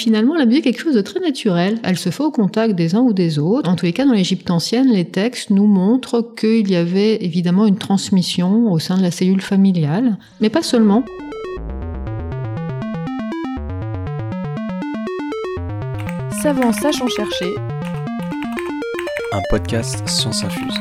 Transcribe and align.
Finalement, 0.00 0.36
la 0.36 0.46
musique 0.46 0.64
est 0.64 0.70
quelque 0.70 0.84
chose 0.84 0.94
de 0.94 1.00
très 1.00 1.18
naturel. 1.18 1.80
Elle 1.82 1.98
se 1.98 2.10
fait 2.10 2.22
au 2.22 2.30
contact 2.30 2.76
des 2.76 2.94
uns 2.94 3.00
ou 3.00 3.12
des 3.12 3.40
autres. 3.40 3.68
En 3.68 3.74
tous 3.74 3.86
les 3.86 3.92
cas, 3.92 4.04
dans 4.04 4.12
l'Égypte 4.12 4.48
ancienne, 4.48 4.92
les 4.92 5.04
textes 5.04 5.50
nous 5.50 5.66
montrent 5.66 6.22
qu'il 6.36 6.70
y 6.70 6.76
avait 6.76 7.16
évidemment 7.16 7.66
une 7.66 7.78
transmission 7.78 8.70
au 8.70 8.78
sein 8.78 8.96
de 8.96 9.02
la 9.02 9.10
cellule 9.10 9.40
familiale, 9.40 10.16
mais 10.40 10.50
pas 10.50 10.62
seulement. 10.62 11.02
Savant 16.44 16.72
sachant 16.72 17.08
chercher. 17.08 17.52
Un 19.32 19.40
podcast 19.50 20.08
Science 20.08 20.44
Infuse. 20.44 20.78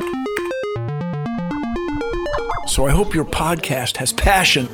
So 2.68 2.88
I 2.88 2.92
hope 2.92 3.16
your 3.16 3.26
podcast 3.26 4.00
has 4.00 4.14
passion. 4.14 4.68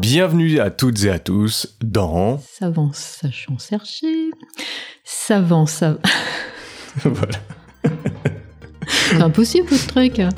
Bienvenue 0.00 0.60
à 0.60 0.70
toutes 0.70 1.04
et 1.04 1.10
à 1.10 1.18
tous 1.18 1.76
dans 1.82 2.38
Savant 2.38 2.90
sachant 2.94 3.58
chercher. 3.58 4.30
Savant 5.04 5.66
savant. 5.66 5.98
voilà. 7.04 7.38
C'est 8.88 9.20
impossible 9.20 9.68
ce 9.68 9.86
truc. 9.86 10.18
hein. 10.20 10.30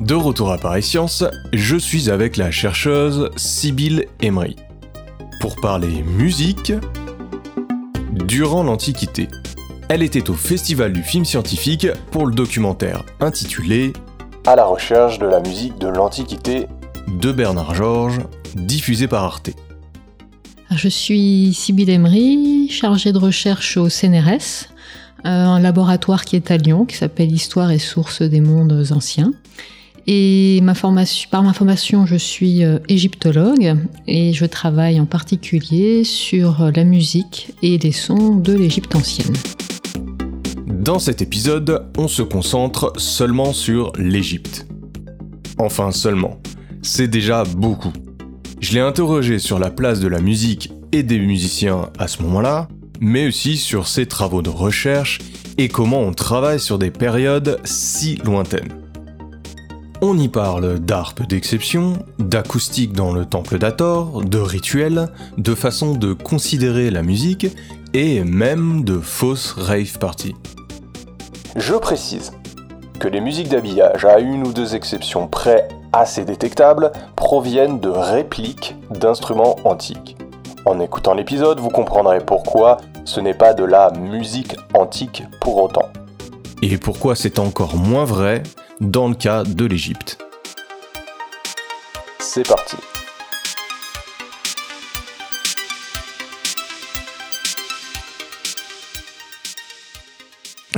De 0.00 0.14
retour 0.14 0.52
à 0.52 0.58
Paris 0.58 0.84
Science, 0.84 1.24
je 1.52 1.76
suis 1.76 2.08
avec 2.08 2.36
la 2.36 2.52
chercheuse 2.52 3.28
Sibylle 3.34 4.06
Emery 4.20 4.54
pour 5.40 5.56
parler 5.56 6.04
musique 6.04 6.72
durant 8.12 8.62
l'Antiquité. 8.62 9.26
Elle 9.88 10.04
était 10.04 10.30
au 10.30 10.34
Festival 10.34 10.92
du 10.92 11.02
film 11.02 11.24
scientifique 11.24 11.88
pour 12.12 12.26
le 12.28 12.34
documentaire 12.34 13.02
intitulé 13.18 13.92
À 14.48 14.56
la 14.56 14.64
recherche 14.64 15.18
de 15.18 15.26
la 15.26 15.40
musique 15.40 15.76
de 15.76 15.88
l'Antiquité 15.88 16.68
de 17.06 17.32
Bernard 17.32 17.74
Georges, 17.74 18.20
diffusé 18.54 19.06
par 19.06 19.22
Arte. 19.22 19.50
Je 20.70 20.88
suis 20.88 21.52
Sybille 21.52 21.90
Emery, 21.90 22.66
chargée 22.70 23.12
de 23.12 23.18
recherche 23.18 23.76
au 23.76 23.90
CNRS, 23.90 24.70
euh, 25.26 25.28
un 25.28 25.60
laboratoire 25.60 26.24
qui 26.24 26.34
est 26.34 26.50
à 26.50 26.56
Lyon, 26.56 26.86
qui 26.86 26.96
s'appelle 26.96 27.30
Histoire 27.30 27.70
et 27.72 27.78
source 27.78 28.22
des 28.22 28.40
mondes 28.40 28.86
anciens. 28.90 29.34
Et 30.06 30.60
ma 30.62 30.72
formation, 30.72 31.28
par 31.30 31.42
ma 31.42 31.52
formation, 31.52 32.06
je 32.06 32.16
suis 32.16 32.64
euh, 32.64 32.78
égyptologue 32.88 33.76
et 34.06 34.32
je 34.32 34.46
travaille 34.46 34.98
en 34.98 35.04
particulier 35.04 36.04
sur 36.04 36.62
euh, 36.62 36.70
la 36.74 36.84
musique 36.84 37.50
et 37.62 37.76
les 37.76 37.92
sons 37.92 38.36
de 38.36 38.54
l'Égypte 38.54 38.94
ancienne. 38.94 39.36
Dans 40.88 40.98
cet 40.98 41.20
épisode, 41.20 41.84
on 41.98 42.08
se 42.08 42.22
concentre 42.22 42.94
seulement 42.96 43.52
sur 43.52 43.92
l'Égypte. 43.98 44.66
Enfin 45.58 45.92
seulement, 45.92 46.40
c'est 46.80 47.08
déjà 47.08 47.44
beaucoup. 47.44 47.92
Je 48.60 48.72
l'ai 48.72 48.80
interrogé 48.80 49.38
sur 49.38 49.58
la 49.58 49.70
place 49.70 50.00
de 50.00 50.08
la 50.08 50.22
musique 50.22 50.72
et 50.92 51.02
des 51.02 51.18
musiciens 51.18 51.90
à 51.98 52.08
ce 52.08 52.22
moment-là, 52.22 52.68
mais 53.00 53.28
aussi 53.28 53.58
sur 53.58 53.86
ses 53.86 54.06
travaux 54.06 54.40
de 54.40 54.48
recherche 54.48 55.18
et 55.58 55.68
comment 55.68 56.00
on 56.00 56.14
travaille 56.14 56.58
sur 56.58 56.78
des 56.78 56.90
périodes 56.90 57.60
si 57.64 58.16
lointaines. 58.24 58.72
On 60.00 60.18
y 60.18 60.28
parle 60.28 60.78
d'harpe 60.78 61.28
d'exception, 61.28 61.98
d'acoustique 62.18 62.94
dans 62.94 63.12
le 63.12 63.26
temple 63.26 63.58
d'Ator, 63.58 64.24
de 64.24 64.38
rituels, 64.38 65.10
de 65.36 65.54
façon 65.54 65.96
de 65.96 66.14
considérer 66.14 66.90
la 66.90 67.02
musique 67.02 67.46
et 67.92 68.24
même 68.24 68.84
de 68.84 68.98
fausses 68.98 69.52
rave 69.52 69.98
parties. 69.98 70.34
Je 71.58 71.74
précise 71.74 72.30
que 73.00 73.08
les 73.08 73.20
musiques 73.20 73.48
d'habillage, 73.48 74.04
à 74.04 74.20
une 74.20 74.46
ou 74.46 74.52
deux 74.52 74.76
exceptions 74.76 75.26
près 75.26 75.66
assez 75.92 76.24
détectables, 76.24 76.92
proviennent 77.16 77.80
de 77.80 77.88
répliques 77.88 78.76
d'instruments 78.90 79.56
antiques. 79.64 80.16
En 80.66 80.78
écoutant 80.78 81.14
l'épisode, 81.14 81.58
vous 81.58 81.70
comprendrez 81.70 82.20
pourquoi 82.20 82.76
ce 83.04 83.18
n'est 83.18 83.34
pas 83.34 83.54
de 83.54 83.64
la 83.64 83.90
musique 83.90 84.56
antique 84.72 85.24
pour 85.40 85.60
autant. 85.60 85.88
Et 86.62 86.78
pourquoi 86.78 87.16
c'est 87.16 87.40
encore 87.40 87.74
moins 87.74 88.04
vrai 88.04 88.44
dans 88.80 89.08
le 89.08 89.16
cas 89.16 89.42
de 89.42 89.64
l'Égypte. 89.64 90.16
C'est 92.20 92.46
parti. 92.46 92.76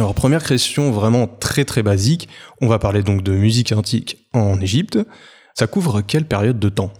Alors 0.00 0.14
première 0.14 0.42
question 0.42 0.90
vraiment 0.92 1.26
très 1.26 1.66
très 1.66 1.82
basique, 1.82 2.26
on 2.62 2.68
va 2.68 2.78
parler 2.78 3.02
donc 3.02 3.22
de 3.22 3.32
musique 3.32 3.70
antique 3.72 4.16
en 4.32 4.58
Égypte. 4.58 4.98
Ça 5.52 5.66
couvre 5.66 6.00
quelle 6.00 6.24
période 6.24 6.58
de 6.58 6.70
temps? 6.70 6.90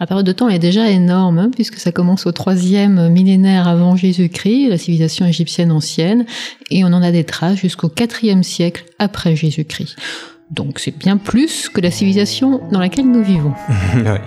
La 0.00 0.08
période 0.08 0.26
de 0.26 0.32
temps 0.32 0.48
est 0.48 0.58
déjà 0.58 0.90
énorme, 0.90 1.38
hein, 1.38 1.50
puisque 1.54 1.76
ça 1.76 1.92
commence 1.92 2.26
au 2.26 2.32
troisième 2.32 3.10
millénaire 3.10 3.68
avant 3.68 3.94
Jésus-Christ, 3.94 4.70
la 4.70 4.76
civilisation 4.76 5.24
égyptienne 5.24 5.70
ancienne, 5.70 6.26
et 6.68 6.82
on 6.82 6.88
en 6.88 7.00
a 7.00 7.12
des 7.12 7.22
traces 7.22 7.58
jusqu'au 7.58 7.88
quatrième 7.88 8.42
siècle 8.42 8.86
après 8.98 9.36
Jésus-Christ. 9.36 9.94
Donc 10.50 10.80
c'est 10.80 10.98
bien 10.98 11.16
plus 11.16 11.68
que 11.68 11.80
la 11.80 11.92
civilisation 11.92 12.60
dans 12.72 12.80
laquelle 12.80 13.08
nous 13.08 13.22
vivons. 13.22 13.54
Ouais. 13.94 14.20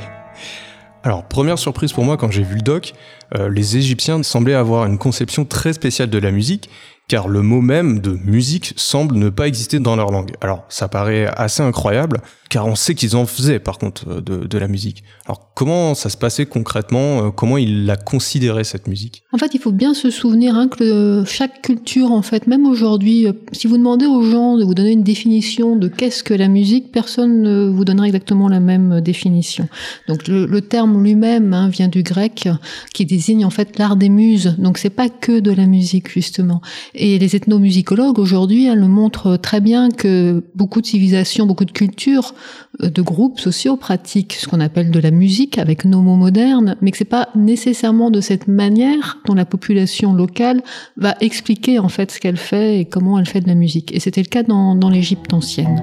Alors 1.03 1.27
première 1.27 1.59
surprise 1.59 1.91
pour 1.91 2.06
moi 2.06 2.16
quand 2.16 2.31
j'ai 2.31 2.44
vu 2.44 2.56
le 2.56 2.61
doc, 2.61 2.94
euh, 3.35 3.50
les 3.50 3.75
Égyptiens 3.75 4.23
semblaient 4.23 4.53
avoir 4.53 4.85
une 4.85 4.97
conception 4.97 5.44
très 5.45 5.73
spéciale 5.73 6.09
de 6.09 6.17
la 6.17 6.31
musique, 6.31 6.69
car 7.07 7.28
le 7.28 7.41
mot 7.41 7.62
même 7.62 8.00
de 8.00 8.18
musique 8.25 8.73
semble 8.75 9.16
ne 9.16 9.29
pas 9.29 9.47
exister 9.47 9.79
dans 9.79 9.95
leur 9.95 10.12
langue. 10.12 10.34
Alors 10.41 10.66
ça 10.69 10.88
paraît 10.88 11.28
assez 11.28 11.63
incroyable, 11.63 12.22
car 12.50 12.68
on 12.68 12.75
sait 12.75 12.95
qu'ils 12.95 13.16
en 13.16 13.25
faisaient 13.25 13.59
par 13.59 13.78
contre 13.78 14.09
euh, 14.09 14.22
de, 14.22 14.45
de 14.45 14.57
la 14.57 14.68
musique. 14.68 15.03
Alors 15.27 15.51
comment 15.53 15.93
ça 15.93 16.09
se 16.09 16.15
passait 16.15 16.45
concrètement 16.45 17.25
euh, 17.25 17.31
Comment 17.31 17.57
ils 17.57 17.85
la 17.85 17.97
considéraient 17.97 18.63
cette 18.63 18.88
musique? 18.88 19.23
En 19.33 19.38
fait, 19.38 19.53
il 19.53 19.59
faut 19.59 19.73
bien 19.73 19.93
se 19.93 20.09
souvenir 20.09 20.55
hein, 20.55 20.69
que 20.69 21.23
chaque 21.25 21.61
culture, 21.61 22.13
en 22.13 22.21
fait, 22.21 22.47
même 22.47 22.65
aujourd'hui, 22.65 23.27
euh, 23.27 23.33
si 23.51 23.67
vous 23.67 23.77
demandez 23.77 24.05
aux 24.05 24.21
gens 24.21 24.55
de 24.55 24.63
vous 24.63 24.73
donner 24.73 24.91
une 24.91 25.03
définition 25.03 25.75
de 25.75 25.89
qu'est-ce 25.89 26.23
que 26.23 26.33
la 26.33 26.47
musique, 26.47 26.93
personne 26.93 27.41
ne 27.41 27.67
vous 27.67 27.83
donnera 27.83 28.07
exactement 28.07 28.47
la 28.47 28.61
même 28.61 28.93
euh, 28.93 29.01
définition. 29.01 29.67
Donc 30.07 30.29
le, 30.29 30.61
terme 30.61 31.03
lui-même 31.03 31.53
hein, 31.53 31.67
vient 31.67 31.89
du 31.89 32.03
grec, 32.03 32.47
qui 32.94 33.05
désigne 33.05 33.44
en 33.44 33.49
fait 33.49 33.77
l'art 33.77 33.97
des 33.97 34.09
muses. 34.09 34.55
Donc 34.57 34.77
c'est 34.77 34.89
pas 34.89 35.09
que 35.09 35.39
de 35.39 35.51
la 35.51 35.65
musique 35.65 36.09
justement. 36.09 36.61
Et 36.95 37.19
les 37.19 37.35
ethnomusicologues 37.35 38.19
aujourd'hui 38.19 38.69
hein, 38.69 38.75
le 38.75 38.88
montrent 38.88 39.35
très 39.35 39.59
bien 39.59 39.89
que 39.91 40.44
beaucoup 40.55 40.79
de 40.81 40.85
civilisations, 40.85 41.45
beaucoup 41.45 41.65
de 41.65 41.71
cultures, 41.71 42.33
de 42.79 43.01
groupes 43.01 43.39
sociaux 43.39 43.75
pratiquent 43.75 44.33
ce 44.33 44.47
qu'on 44.47 44.59
appelle 44.59 44.91
de 44.91 44.99
la 44.99 45.11
musique 45.17 45.57
avec 45.57 45.83
nos 45.83 46.01
mots 46.01 46.16
modernes, 46.16 46.78
mais 46.81 46.91
que 46.91 46.97
c'est 46.97 47.05
pas 47.05 47.29
nécessairement 47.35 48.11
de 48.11 48.22
cette 48.22 48.47
manière 48.47 49.17
dont 49.25 49.33
la 49.33 49.45
population 49.45 50.13
locale 50.13 50.61
va 50.95 51.16
expliquer 51.19 51.79
en 51.79 51.89
fait 51.89 52.11
ce 52.11 52.19
qu'elle 52.19 52.38
fait 52.38 52.79
et 52.79 52.85
comment 52.85 53.19
elle 53.19 53.27
fait 53.27 53.41
de 53.41 53.47
la 53.47 53.56
musique. 53.56 53.94
Et 53.94 54.00
c'était 54.00 54.22
le 54.22 54.29
cas 54.29 54.44
dans, 54.44 54.75
dans 54.75 54.89
l'Égypte 54.89 55.33
ancienne. 55.33 55.81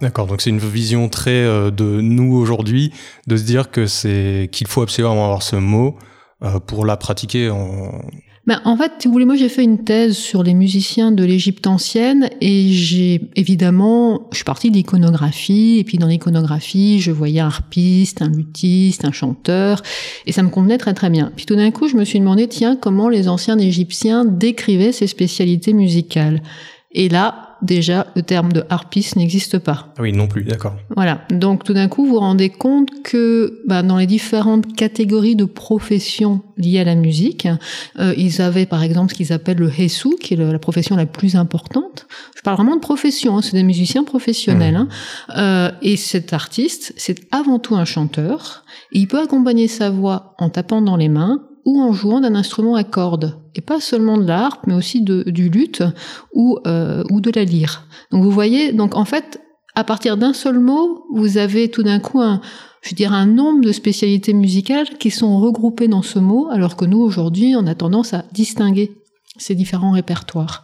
D'accord, 0.00 0.28
donc 0.28 0.40
c'est 0.40 0.50
une 0.50 0.58
vision 0.58 1.08
très 1.08 1.30
euh, 1.30 1.70
de 1.70 2.00
nous 2.00 2.36
aujourd'hui, 2.36 2.92
de 3.26 3.36
se 3.36 3.42
dire 3.42 3.70
que 3.70 3.86
c'est 3.86 4.48
qu'il 4.52 4.68
faut 4.68 4.82
absolument 4.82 5.24
avoir 5.24 5.42
ce 5.42 5.56
mot 5.56 5.96
euh, 6.42 6.60
pour 6.60 6.86
la 6.86 6.96
pratiquer 6.96 7.50
en... 7.50 8.00
Ben, 8.48 8.62
en 8.64 8.78
fait, 8.78 8.92
si 8.98 9.08
vous 9.08 9.12
voulez, 9.12 9.26
moi 9.26 9.36
j'ai 9.36 9.50
fait 9.50 9.62
une 9.62 9.84
thèse 9.84 10.16
sur 10.16 10.42
les 10.42 10.54
musiciens 10.54 11.12
de 11.12 11.22
l'Égypte 11.22 11.66
ancienne 11.66 12.30
et 12.40 12.70
j'ai 12.72 13.20
évidemment, 13.36 14.26
je 14.32 14.36
suis 14.36 14.44
partie 14.44 14.70
de 14.70 14.76
l'iconographie 14.76 15.76
et 15.78 15.84
puis 15.84 15.98
dans 15.98 16.06
l'iconographie, 16.06 16.98
je 16.98 17.10
voyais 17.10 17.40
un 17.40 17.48
harpiste, 17.48 18.22
un 18.22 18.30
luthiste, 18.30 19.04
un 19.04 19.12
chanteur 19.12 19.82
et 20.24 20.32
ça 20.32 20.42
me 20.42 20.48
convenait 20.48 20.78
très 20.78 20.94
très 20.94 21.10
bien. 21.10 21.30
Puis 21.36 21.44
tout 21.44 21.56
d'un 21.56 21.70
coup, 21.70 21.88
je 21.88 21.96
me 21.96 22.06
suis 22.06 22.20
demandé, 22.20 22.48
tiens, 22.48 22.74
comment 22.74 23.10
les 23.10 23.28
anciens 23.28 23.58
Égyptiens 23.58 24.24
décrivaient 24.24 24.92
ces 24.92 25.08
spécialités 25.08 25.74
musicales? 25.74 26.42
Et 26.92 27.10
là, 27.10 27.47
déjà, 27.62 28.06
le 28.16 28.22
terme 28.22 28.52
de 28.52 28.64
harpiste 28.70 29.16
n'existe 29.16 29.58
pas. 29.58 29.88
Ah 29.98 30.02
oui, 30.02 30.12
non 30.12 30.26
plus, 30.28 30.44
d'accord. 30.44 30.74
Voilà. 30.96 31.22
Donc 31.30 31.64
tout 31.64 31.72
d'un 31.74 31.88
coup, 31.88 32.04
vous 32.04 32.12
vous 32.14 32.18
rendez 32.20 32.50
compte 32.50 32.88
que 33.02 33.60
bah, 33.66 33.82
dans 33.82 33.96
les 33.98 34.06
différentes 34.06 34.74
catégories 34.76 35.36
de 35.36 35.44
professions 35.44 36.42
liées 36.56 36.80
à 36.80 36.84
la 36.84 36.94
musique, 36.94 37.48
euh, 37.98 38.14
ils 38.16 38.40
avaient 38.42 38.66
par 38.66 38.82
exemple 38.82 39.10
ce 39.12 39.14
qu'ils 39.16 39.32
appellent 39.32 39.58
le 39.58 39.72
hessou, 39.80 40.16
qui 40.20 40.34
est 40.34 40.36
le- 40.36 40.52
la 40.52 40.58
profession 40.58 40.96
la 40.96 41.06
plus 41.06 41.36
importante. 41.36 42.06
Je 42.36 42.42
parle 42.42 42.56
vraiment 42.56 42.76
de 42.76 42.80
profession, 42.80 43.36
hein, 43.36 43.42
c'est 43.42 43.56
des 43.56 43.62
musiciens 43.62 44.04
professionnels. 44.04 44.76
hein. 44.76 44.88
Euh, 45.36 45.70
et 45.82 45.96
cet 45.96 46.32
artiste, 46.32 46.92
c'est 46.96 47.20
avant 47.32 47.58
tout 47.58 47.74
un 47.76 47.84
chanteur. 47.84 48.64
Et 48.92 49.00
il 49.00 49.08
peut 49.08 49.20
accompagner 49.20 49.68
sa 49.68 49.90
voix 49.90 50.34
en 50.38 50.48
tapant 50.48 50.80
dans 50.82 50.96
les 50.96 51.08
mains 51.08 51.42
ou 51.64 51.80
en 51.82 51.92
jouant 51.92 52.20
d'un 52.20 52.34
instrument 52.34 52.76
à 52.76 52.84
cordes. 52.84 53.36
Et 53.58 53.60
pas 53.60 53.80
seulement 53.80 54.16
de 54.16 54.24
la 54.24 54.44
harpe, 54.46 54.68
mais 54.68 54.74
aussi 54.74 55.02
de, 55.02 55.24
du 55.24 55.48
luth 55.48 55.82
ou, 56.32 56.58
euh, 56.68 57.02
ou 57.10 57.20
de 57.20 57.32
la 57.34 57.42
lyre. 57.42 57.82
Donc 58.12 58.22
vous 58.22 58.30
voyez, 58.30 58.72
donc 58.72 58.94
en 58.94 59.04
fait, 59.04 59.40
à 59.74 59.82
partir 59.82 60.16
d'un 60.16 60.32
seul 60.32 60.60
mot, 60.60 61.04
vous 61.12 61.38
avez 61.38 61.68
tout 61.68 61.82
d'un 61.82 61.98
coup 61.98 62.20
un, 62.20 62.40
je 62.82 62.94
dirais, 62.94 63.16
un 63.16 63.26
nombre 63.26 63.60
de 63.60 63.72
spécialités 63.72 64.32
musicales 64.32 64.86
qui 65.00 65.10
sont 65.10 65.40
regroupées 65.40 65.88
dans 65.88 66.02
ce 66.02 66.20
mot, 66.20 66.48
alors 66.52 66.76
que 66.76 66.84
nous, 66.84 67.00
aujourd'hui, 67.00 67.56
on 67.56 67.66
a 67.66 67.74
tendance 67.74 68.14
à 68.14 68.24
distinguer 68.30 68.92
ces 69.38 69.56
différents 69.56 69.90
répertoires. 69.90 70.62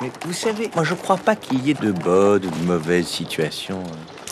Mais 0.00 0.12
vous 0.24 0.32
savez, 0.32 0.70
moi 0.72 0.84
je 0.84 0.94
ne 0.94 0.98
crois 0.98 1.16
pas 1.16 1.34
qu'il 1.34 1.66
y 1.66 1.70
ait 1.72 1.74
de 1.74 1.90
bonnes 1.90 2.44
ou 2.44 2.50
de 2.50 2.64
mauvaises 2.64 3.08
situations. 3.08 3.82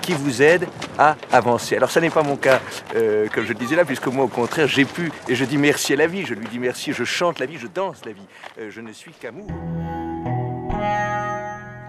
qui 0.00 0.12
vous 0.12 0.42
aide 0.42 0.66
à 0.98 1.16
avancer. 1.32 1.76
Alors 1.76 1.90
ça 1.90 2.00
n'est 2.00 2.10
pas 2.10 2.22
mon 2.22 2.36
cas, 2.36 2.60
euh, 2.96 3.26
comme 3.32 3.44
je 3.44 3.52
le 3.52 3.58
disais 3.58 3.76
là, 3.76 3.84
puisque 3.84 4.06
moi 4.06 4.24
au 4.24 4.28
contraire 4.28 4.68
j'ai 4.68 4.84
pu, 4.84 5.12
et 5.28 5.34
je 5.34 5.44
dis 5.44 5.58
merci 5.58 5.92
à 5.92 5.96
la 5.96 6.06
vie, 6.06 6.24
je 6.26 6.34
lui 6.34 6.46
dis 6.48 6.58
merci, 6.58 6.92
je 6.92 7.04
chante 7.04 7.38
la 7.38 7.46
vie, 7.46 7.58
je 7.58 7.66
danse 7.66 7.98
la 8.04 8.12
vie, 8.12 8.20
euh, 8.58 8.70
je 8.70 8.80
ne 8.80 8.92
suis 8.92 9.12
qu'amour. 9.20 9.46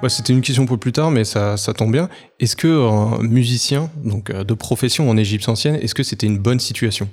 C'était 0.07 0.33
une 0.33 0.41
question 0.41 0.65
pour 0.65 0.79
plus 0.79 0.91
tard, 0.91 1.11
mais 1.11 1.23
ça, 1.23 1.55
tombe 1.77 1.91
bien. 1.91 2.09
Est-ce 2.39 2.55
que 2.55 2.67
un 2.67 3.21
musicien, 3.21 3.89
donc 4.03 4.29
euh, 4.29 4.43
de 4.43 4.53
profession 4.53 5.09
en 5.09 5.15
Égypte 5.15 5.47
ancienne, 5.47 5.75
est-ce 5.75 5.93
que 5.93 6.03
c'était 6.03 6.27
une 6.27 6.39
bonne 6.39 6.59
situation? 6.59 7.07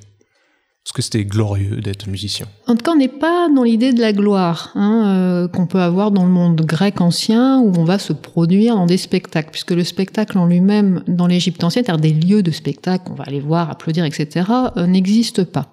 Que 0.99 1.03
c'était 1.03 1.25
glorieux 1.25 1.77
d'être 1.77 2.09
musicien 2.09 2.47
En 2.67 2.75
tout 2.75 2.83
cas, 2.83 2.91
on 2.91 2.97
n'est 2.97 3.07
pas 3.07 3.49
dans 3.55 3.63
l'idée 3.63 3.93
de 3.93 4.01
la 4.01 4.13
gloire 4.13 4.73
hein, 4.75 5.05
euh, 5.07 5.47
qu'on 5.47 5.69
peut 5.69 5.81
avoir 5.81 6.11
dans 6.11 6.25
le 6.25 6.31
monde 6.31 6.61
grec 6.63 7.01
ancien 7.01 7.61
où 7.61 7.73
on 7.79 7.85
va 7.85 8.01
se 8.01 8.13
produire 8.13 8.75
dans 8.75 8.87
des 8.87 8.97
spectacles, 8.97 9.51
puisque 9.53 9.71
le 9.71 9.85
spectacle 9.85 10.37
en 10.39 10.47
lui-même 10.47 11.05
dans 11.07 11.29
l'Égypte 11.29 11.63
ancienne, 11.63 11.85
c'est-à-dire 11.85 12.01
des 12.01 12.27
lieux 12.27 12.43
de 12.43 12.51
spectacle, 12.51 13.05
on 13.13 13.15
va 13.15 13.23
aller 13.29 13.39
voir, 13.39 13.71
applaudir, 13.71 14.05
etc., 14.05 14.51
euh, 14.77 14.89
n'existe 14.89 15.45
pas. 15.45 15.73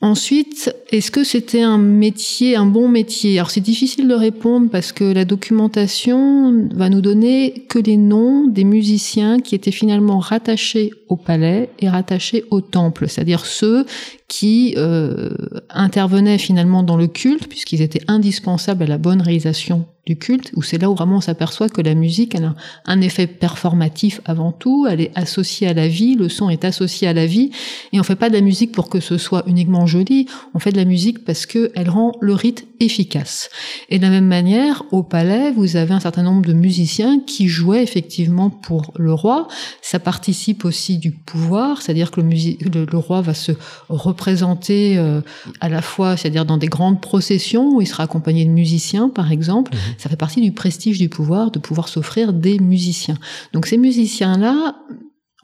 Ensuite, 0.00 0.72
est-ce 0.90 1.10
que 1.10 1.24
c'était 1.24 1.62
un 1.62 1.78
métier, 1.78 2.54
un 2.54 2.66
bon 2.66 2.88
métier? 2.88 3.36
Alors 3.36 3.50
c'est 3.50 3.60
difficile 3.60 4.06
de 4.06 4.14
répondre 4.14 4.70
parce 4.70 4.92
que 4.92 5.02
la 5.02 5.24
documentation 5.24 6.68
va 6.72 6.88
nous 6.88 7.00
donner 7.00 7.66
que 7.68 7.80
les 7.80 7.96
noms 7.96 8.46
des 8.46 8.62
musiciens 8.62 9.40
qui 9.40 9.56
étaient 9.56 9.72
finalement 9.72 10.20
rattachés 10.20 10.92
au 11.08 11.16
palais 11.16 11.70
et 11.80 11.88
rattachés 11.88 12.44
au 12.52 12.60
temple, 12.60 13.08
c'est-à-dire 13.08 13.44
ceux 13.44 13.86
qui 14.28 14.74
euh, 14.76 15.30
intervenaient 15.70 16.38
finalement 16.38 16.84
dans 16.84 16.96
le 16.96 17.08
culte 17.08 17.48
puisqu'ils 17.48 17.82
étaient 17.82 18.02
indispensables 18.06 18.84
à 18.84 18.86
la 18.86 18.98
bonne 18.98 19.20
réalisation 19.20 19.86
du 20.08 20.16
culte, 20.16 20.52
où 20.56 20.62
c'est 20.62 20.78
là 20.78 20.88
où 20.88 20.94
vraiment 20.94 21.18
on 21.18 21.20
s'aperçoit 21.20 21.68
que 21.68 21.82
la 21.82 21.94
musique 21.94 22.34
elle 22.34 22.46
a 22.46 22.54
un 22.86 23.02
effet 23.02 23.26
performatif 23.26 24.22
avant 24.24 24.52
tout, 24.52 24.86
elle 24.90 25.02
est 25.02 25.12
associée 25.14 25.68
à 25.68 25.74
la 25.74 25.86
vie, 25.86 26.14
le 26.14 26.30
son 26.30 26.48
est 26.48 26.64
associé 26.64 27.06
à 27.06 27.12
la 27.12 27.26
vie, 27.26 27.50
et 27.92 28.00
on 28.00 28.02
fait 28.02 28.16
pas 28.16 28.30
de 28.30 28.34
la 28.34 28.40
musique 28.40 28.72
pour 28.72 28.88
que 28.88 29.00
ce 29.00 29.18
soit 29.18 29.42
uniquement 29.46 29.84
joli, 29.86 30.26
on 30.54 30.60
fait 30.60 30.72
de 30.72 30.78
la 30.78 30.86
musique 30.86 31.26
parce 31.26 31.44
que 31.44 31.70
elle 31.74 31.90
rend 31.90 32.12
le 32.22 32.32
rite 32.32 32.66
efficace. 32.80 33.50
Et 33.90 33.98
de 33.98 34.02
la 34.02 34.08
même 34.08 34.26
manière, 34.26 34.82
au 34.92 35.02
palais, 35.02 35.50
vous 35.50 35.76
avez 35.76 35.92
un 35.92 36.00
certain 36.00 36.22
nombre 36.22 36.46
de 36.46 36.54
musiciens 36.54 37.20
qui 37.20 37.48
jouaient 37.48 37.82
effectivement 37.82 38.48
pour 38.48 38.92
le 38.96 39.12
roi. 39.12 39.48
Ça 39.82 39.98
participe 39.98 40.64
aussi 40.64 40.96
du 40.96 41.10
pouvoir, 41.10 41.82
c'est-à-dire 41.82 42.10
que 42.10 42.22
le, 42.22 42.86
le, 42.86 42.98
roi 42.98 43.20
va 43.20 43.34
se 43.34 43.52
représenter 43.90 44.96
euh, 44.96 45.20
à 45.60 45.68
la 45.68 45.82
fois, 45.82 46.16
c'est-à-dire 46.16 46.46
dans 46.46 46.56
des 46.56 46.68
grandes 46.68 47.02
processions 47.02 47.76
où 47.76 47.82
il 47.82 47.86
sera 47.86 48.04
accompagné 48.04 48.46
de 48.46 48.50
musiciens, 48.50 49.10
par 49.10 49.32
exemple. 49.32 49.74
Mmh 49.74 49.97
ça 49.98 50.08
fait 50.08 50.16
partie 50.16 50.40
du 50.40 50.52
prestige 50.52 50.98
du 50.98 51.08
pouvoir 51.08 51.50
de 51.50 51.58
pouvoir 51.58 51.88
s'offrir 51.88 52.32
des 52.32 52.58
musiciens. 52.58 53.18
Donc 53.52 53.66
ces 53.66 53.76
musiciens-là, 53.76 54.76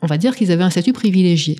on 0.01 0.07
va 0.07 0.17
dire 0.17 0.35
qu'ils 0.35 0.51
avaient 0.51 0.63
un 0.63 0.69
statut 0.69 0.93
privilégié. 0.93 1.59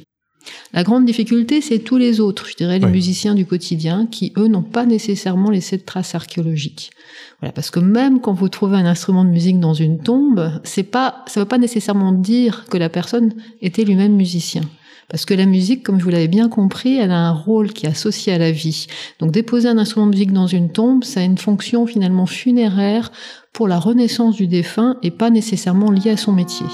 La 0.73 0.83
grande 0.83 1.05
difficulté, 1.05 1.61
c'est 1.61 1.79
tous 1.79 1.97
les 1.97 2.19
autres, 2.19 2.47
je 2.47 2.55
dirais 2.55 2.79
les 2.79 2.87
musiciens 2.87 3.33
du 3.33 3.45
quotidien, 3.45 4.05
qui 4.05 4.31
eux 4.37 4.47
n'ont 4.47 4.61
pas 4.61 4.85
nécessairement 4.85 5.49
laissé 5.49 5.77
de 5.77 5.83
traces 5.83 6.13
archéologiques. 6.13 6.91
Voilà, 7.39 7.51
parce 7.51 7.71
que 7.71 7.79
même 7.79 8.21
quand 8.21 8.33
vous 8.33 8.49
trouvez 8.49 8.77
un 8.77 8.85
instrument 8.85 9.25
de 9.25 9.29
musique 9.29 9.59
dans 9.59 9.73
une 9.73 9.99
tombe, 9.99 10.51
c'est 10.63 10.83
pas, 10.83 11.23
ça 11.27 11.39
ne 11.39 11.45
veut 11.45 11.47
pas 11.47 11.57
nécessairement 11.57 12.11
dire 12.11 12.65
que 12.69 12.77
la 12.77 12.89
personne 12.89 13.33
était 13.61 13.83
lui-même 13.83 14.15
musicien. 14.15 14.61
Parce 15.09 15.25
que 15.25 15.33
la 15.33 15.45
musique, 15.45 15.83
comme 15.83 15.99
je 15.99 16.03
vous 16.03 16.09
l'avez 16.09 16.27
bien 16.27 16.49
compris, 16.49 16.97
elle 16.97 17.11
a 17.11 17.27
un 17.27 17.33
rôle 17.33 17.73
qui 17.73 17.85
est 17.85 17.89
associé 17.89 18.33
à 18.33 18.37
la 18.37 18.51
vie. 18.51 18.87
Donc 19.19 19.31
déposer 19.31 19.67
un 19.67 19.77
instrument 19.77 20.07
de 20.07 20.11
musique 20.11 20.33
dans 20.33 20.47
une 20.47 20.71
tombe, 20.71 21.03
ça 21.03 21.19
a 21.19 21.23
une 21.23 21.37
fonction 21.37 21.85
finalement 21.85 22.25
funéraire 22.25 23.11
pour 23.53 23.67
la 23.67 23.79
renaissance 23.79 24.35
du 24.35 24.47
défunt 24.47 24.97
et 25.03 25.11
pas 25.11 25.29
nécessairement 25.29 25.91
liée 25.91 26.11
à 26.11 26.17
son 26.17 26.33
métier. 26.33 26.65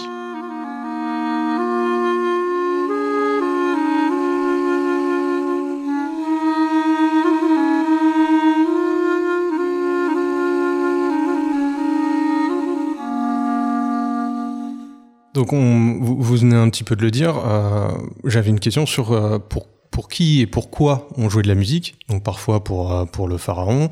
Donc 15.33 15.53
on, 15.53 15.99
vous, 16.01 16.21
venez 16.21 16.55
un 16.55 16.69
petit 16.69 16.83
peu 16.83 16.95
de 16.95 17.01
le 17.01 17.11
dire, 17.11 17.35
euh, 17.45 17.89
j'avais 18.25 18.49
une 18.49 18.59
question 18.59 18.85
sur 18.85 19.13
euh, 19.13 19.39
pour, 19.39 19.67
pour 19.89 20.09
qui 20.09 20.41
et 20.41 20.47
pourquoi 20.47 21.07
on 21.15 21.29
jouait 21.29 21.43
de 21.43 21.47
la 21.47 21.55
musique. 21.55 21.95
Donc 22.09 22.23
parfois 22.23 22.63
pour, 22.63 22.93
euh, 22.93 23.05
pour 23.05 23.27
le 23.27 23.37
pharaon, 23.37 23.89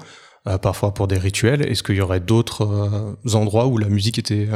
parfois 0.61 0.93
pour 0.93 1.07
des 1.07 1.17
rituels. 1.17 1.61
Est-ce 1.61 1.83
qu'il 1.83 1.95
y 1.95 2.01
aurait 2.01 2.19
d'autres 2.19 3.15
endroits 3.33 3.67
où 3.67 3.77
la 3.77 3.87
musique 3.87 4.17
était 4.17 4.47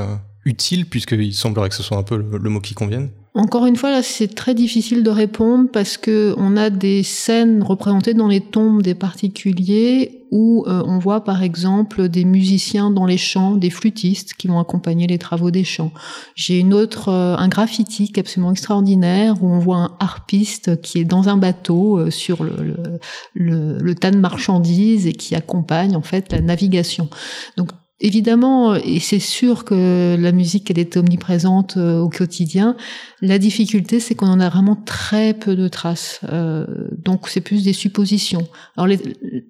utile, 0.46 0.86
puisqu'il 0.86 1.34
semblerait 1.34 1.70
que 1.70 1.76
ce 1.76 1.84
soit 1.84 1.98
un 1.98 2.04
peu 2.04 2.18
le, 2.18 2.50
mot 2.50 2.60
qui 2.60 2.74
convienne 2.74 3.10
encore 3.36 3.66
une 3.66 3.76
fois, 3.76 3.90
là, 3.90 4.04
c'est 4.04 4.28
très 4.28 4.54
difficile 4.54 5.02
de 5.02 5.10
répondre 5.10 5.68
parce 5.74 5.98
que 5.98 6.36
on 6.38 6.56
a 6.56 6.70
des 6.70 7.02
scènes 7.02 7.64
représentées 7.64 8.14
dans 8.14 8.28
les 8.28 8.42
tombes 8.42 8.84
des 8.84 8.94
particuliers 8.94 10.24
où 10.30 10.66
euh, 10.68 10.84
on 10.86 11.00
voit 11.00 11.24
par 11.24 11.42
exemple 11.42 12.10
des 12.10 12.26
musiciens 12.26 12.92
dans 12.92 13.08
les 13.08 13.18
champs, 13.18 13.56
des 13.56 13.72
flûtistes 13.72 14.34
qui 14.34 14.48
vont 14.48 14.60
accompagner 14.60 15.08
les 15.08 15.18
travaux 15.18 15.50
des 15.50 15.64
champs. 15.64 15.92
J'ai 16.36 16.60
une 16.60 16.76
autre, 16.76 17.10
euh, 17.10 17.36
un 17.36 17.48
graffiti 17.48 18.12
qui 18.12 18.20
est 18.20 18.22
absolument 18.22 18.52
extraordinaire 18.52 19.42
où 19.42 19.48
on 19.48 19.58
voit 19.58 19.78
un 19.78 19.96
harpiste 20.00 20.82
qui 20.82 21.00
est 21.00 21.04
dans 21.04 21.28
un 21.28 21.38
bateau 21.38 21.98
euh, 21.98 22.12
sur 22.12 22.44
le, 22.44 23.00
le, 23.34 23.96
tas 23.96 24.12
de 24.12 24.18
marchandises 24.18 25.08
et 25.08 25.14
qui 25.14 25.34
accompagne 25.34 25.96
en 25.96 26.02
fait 26.04 26.32
la 26.32 26.42
navigation. 26.42 27.10
Donc 27.58 27.70
Évidemment, 28.06 28.76
et 28.76 29.00
c'est 29.00 29.22
sûr 29.22 29.64
que 29.64 30.18
la 30.20 30.34
musique, 30.34 30.70
elle 30.70 30.78
est 30.78 30.98
omniprésente 30.98 31.78
euh, 31.78 32.02
au 32.02 32.10
quotidien. 32.10 32.76
La 33.22 33.40
difficulté, 33.40 34.02
c'est 34.02 34.14
qu'on 34.14 34.28
en 34.28 34.42
a 34.42 34.50
vraiment 34.50 34.76
très 34.76 35.34
peu 35.34 35.56
de 35.56 35.70
traces. 35.70 36.20
Euh, 36.28 36.66
donc, 37.02 37.30
c'est 37.30 37.40
plus 37.40 37.64
des 37.64 37.72
suppositions. 37.72 38.46
Alors, 38.76 38.94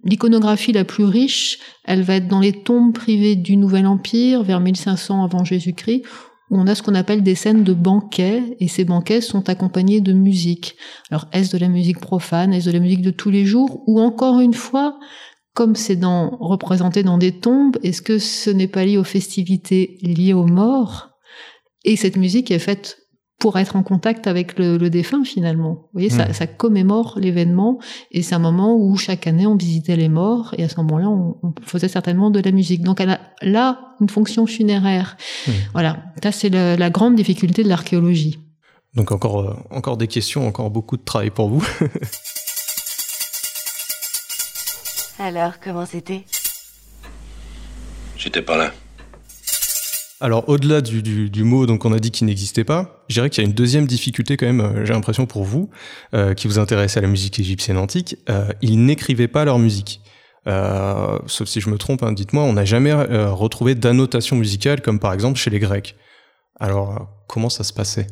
l'iconographie 0.03 0.71
la 0.71 0.83
plus 0.83 1.03
riche, 1.03 1.57
elle 1.83 2.03
va 2.03 2.17
être 2.17 2.27
dans 2.27 2.41
les 2.41 2.53
tombes 2.53 2.93
privées 2.93 3.35
du 3.35 3.57
Nouvel 3.57 3.87
Empire, 3.87 4.43
vers 4.43 4.59
1500 4.59 5.23
avant 5.23 5.43
Jésus-Christ, 5.43 6.03
où 6.51 6.59
on 6.59 6.67
a 6.67 6.75
ce 6.75 6.83
qu'on 6.83 6.93
appelle 6.93 7.23
des 7.23 7.33
scènes 7.33 7.63
de 7.63 7.73
banquets, 7.73 8.55
et 8.59 8.67
ces 8.67 8.85
banquets 8.85 9.21
sont 9.21 9.49
accompagnés 9.49 9.99
de 9.99 10.13
musique. 10.13 10.75
Alors, 11.09 11.25
est-ce 11.33 11.51
de 11.51 11.57
la 11.57 11.69
musique 11.69 11.99
profane, 11.99 12.53
est-ce 12.53 12.67
de 12.67 12.73
la 12.73 12.79
musique 12.79 13.01
de 13.01 13.09
tous 13.09 13.31
les 13.31 13.47
jours, 13.47 13.81
ou 13.87 13.99
encore 13.99 14.41
une 14.41 14.53
fois, 14.53 14.99
comme 15.53 15.75
c'est 15.75 15.95
dans, 15.95 16.35
représenté 16.39 17.03
dans 17.03 17.17
des 17.17 17.39
tombes, 17.39 17.77
est-ce 17.83 18.01
que 18.01 18.17
ce 18.17 18.49
n'est 18.49 18.67
pas 18.67 18.85
lié 18.85 18.97
aux 18.97 19.03
festivités 19.03 19.97
liées 20.01 20.33
aux 20.33 20.47
morts? 20.47 21.09
Et 21.83 21.95
cette 21.95 22.17
musique 22.17 22.49
est 22.49 22.59
faite 22.59 22.97
pour 23.39 23.59
être 23.59 23.75
en 23.75 23.83
contact 23.83 24.27
avec 24.27 24.57
le, 24.57 24.77
défunt 24.89 25.25
finalement. 25.25 25.73
Vous 25.73 25.89
voyez, 25.99 26.09
ça, 26.09 26.29
hmm. 26.29 26.33
ça, 26.33 26.47
commémore 26.47 27.17
l'événement 27.19 27.77
et 28.11 28.21
c'est 28.21 28.35
un 28.35 28.39
moment 28.39 28.77
où 28.77 28.95
chaque 28.95 29.27
année 29.27 29.45
on 29.45 29.57
visitait 29.57 29.97
les 29.97 30.07
morts 30.07 30.55
et 30.57 30.63
à 30.63 30.69
ce 30.69 30.77
moment-là 30.77 31.09
on, 31.09 31.35
faisait 31.65 31.89
certainement 31.89 32.31
de 32.31 32.39
la 32.39 32.51
musique. 32.51 32.83
Donc 32.83 33.01
elle 33.01 33.09
a 33.09 33.19
là 33.41 33.95
une 33.99 34.07
fonction 34.07 34.45
funéraire. 34.45 35.17
Hmm. 35.45 35.51
Voilà, 35.73 36.05
ça 36.23 36.31
c'est 36.31 36.49
la, 36.49 36.89
grande 36.89 37.15
difficulté 37.15 37.63
de 37.63 37.69
l'archéologie. 37.69 38.39
Donc 38.95 39.11
encore, 39.11 39.41
euh, 39.41 39.55
encore 39.71 39.97
des 39.97 40.07
questions, 40.07 40.47
encore 40.47 40.69
beaucoup 40.69 40.95
de 40.95 41.03
travail 41.03 41.29
pour 41.29 41.49
vous. 41.49 41.65
Alors, 45.25 45.53
comment 45.63 45.85
c'était 45.85 46.25
J'étais 48.17 48.41
pas 48.41 48.57
là. 48.57 48.73
Alors, 50.19 50.49
au-delà 50.49 50.81
du, 50.81 51.43
mot 51.45 51.65
donc 51.65 51.85
on 51.85 51.93
a 51.93 51.99
dit 51.99 52.11
qu'il 52.11 52.27
n'existait 52.27 52.65
pas, 52.65 53.05
je 53.07 53.13
dirais 53.13 53.29
qu'il 53.29 53.41
y 53.41 53.45
a 53.45 53.49
une 53.49 53.55
deuxième 53.55 53.87
difficulté 53.87 54.35
quand 54.35 54.45
même, 54.45 54.59
euh, 54.59 54.85
j'ai 54.85 54.91
l'impression 54.91 55.25
pour 55.25 55.45
vous, 55.45 55.69
euh, 56.13 56.33
qui 56.33 56.47
vous 56.47 56.59
intéressez 56.59 56.99
à 56.99 57.01
la 57.01 57.07
musique 57.07 57.39
égyptienne 57.39 57.77
antique, 57.77 58.17
euh, 58.29 58.49
ils 58.61 58.83
n'écrivaient 58.85 59.29
pas 59.29 59.45
leur 59.45 59.59
musique. 59.59 60.01
sauf 60.45 61.47
si 61.47 61.61
je 61.61 61.69
me 61.69 61.77
trompe, 61.77 62.03
hein, 62.03 62.11
dites-moi, 62.11 62.43
on 62.43 62.51
n'a 62.51 62.65
jamais 62.65 62.91
retrouvé 62.91 63.75
d'annotation 63.75 64.35
musicale 64.35 64.81
comme 64.81 64.99
par 64.99 65.13
exemple 65.13 65.39
chez 65.39 65.49
les 65.49 65.59
Grecs. 65.59 65.95
Alors, 66.59 67.07
comment 67.29 67.49
ça 67.49 67.63
se 67.63 67.71
passait? 67.71 68.07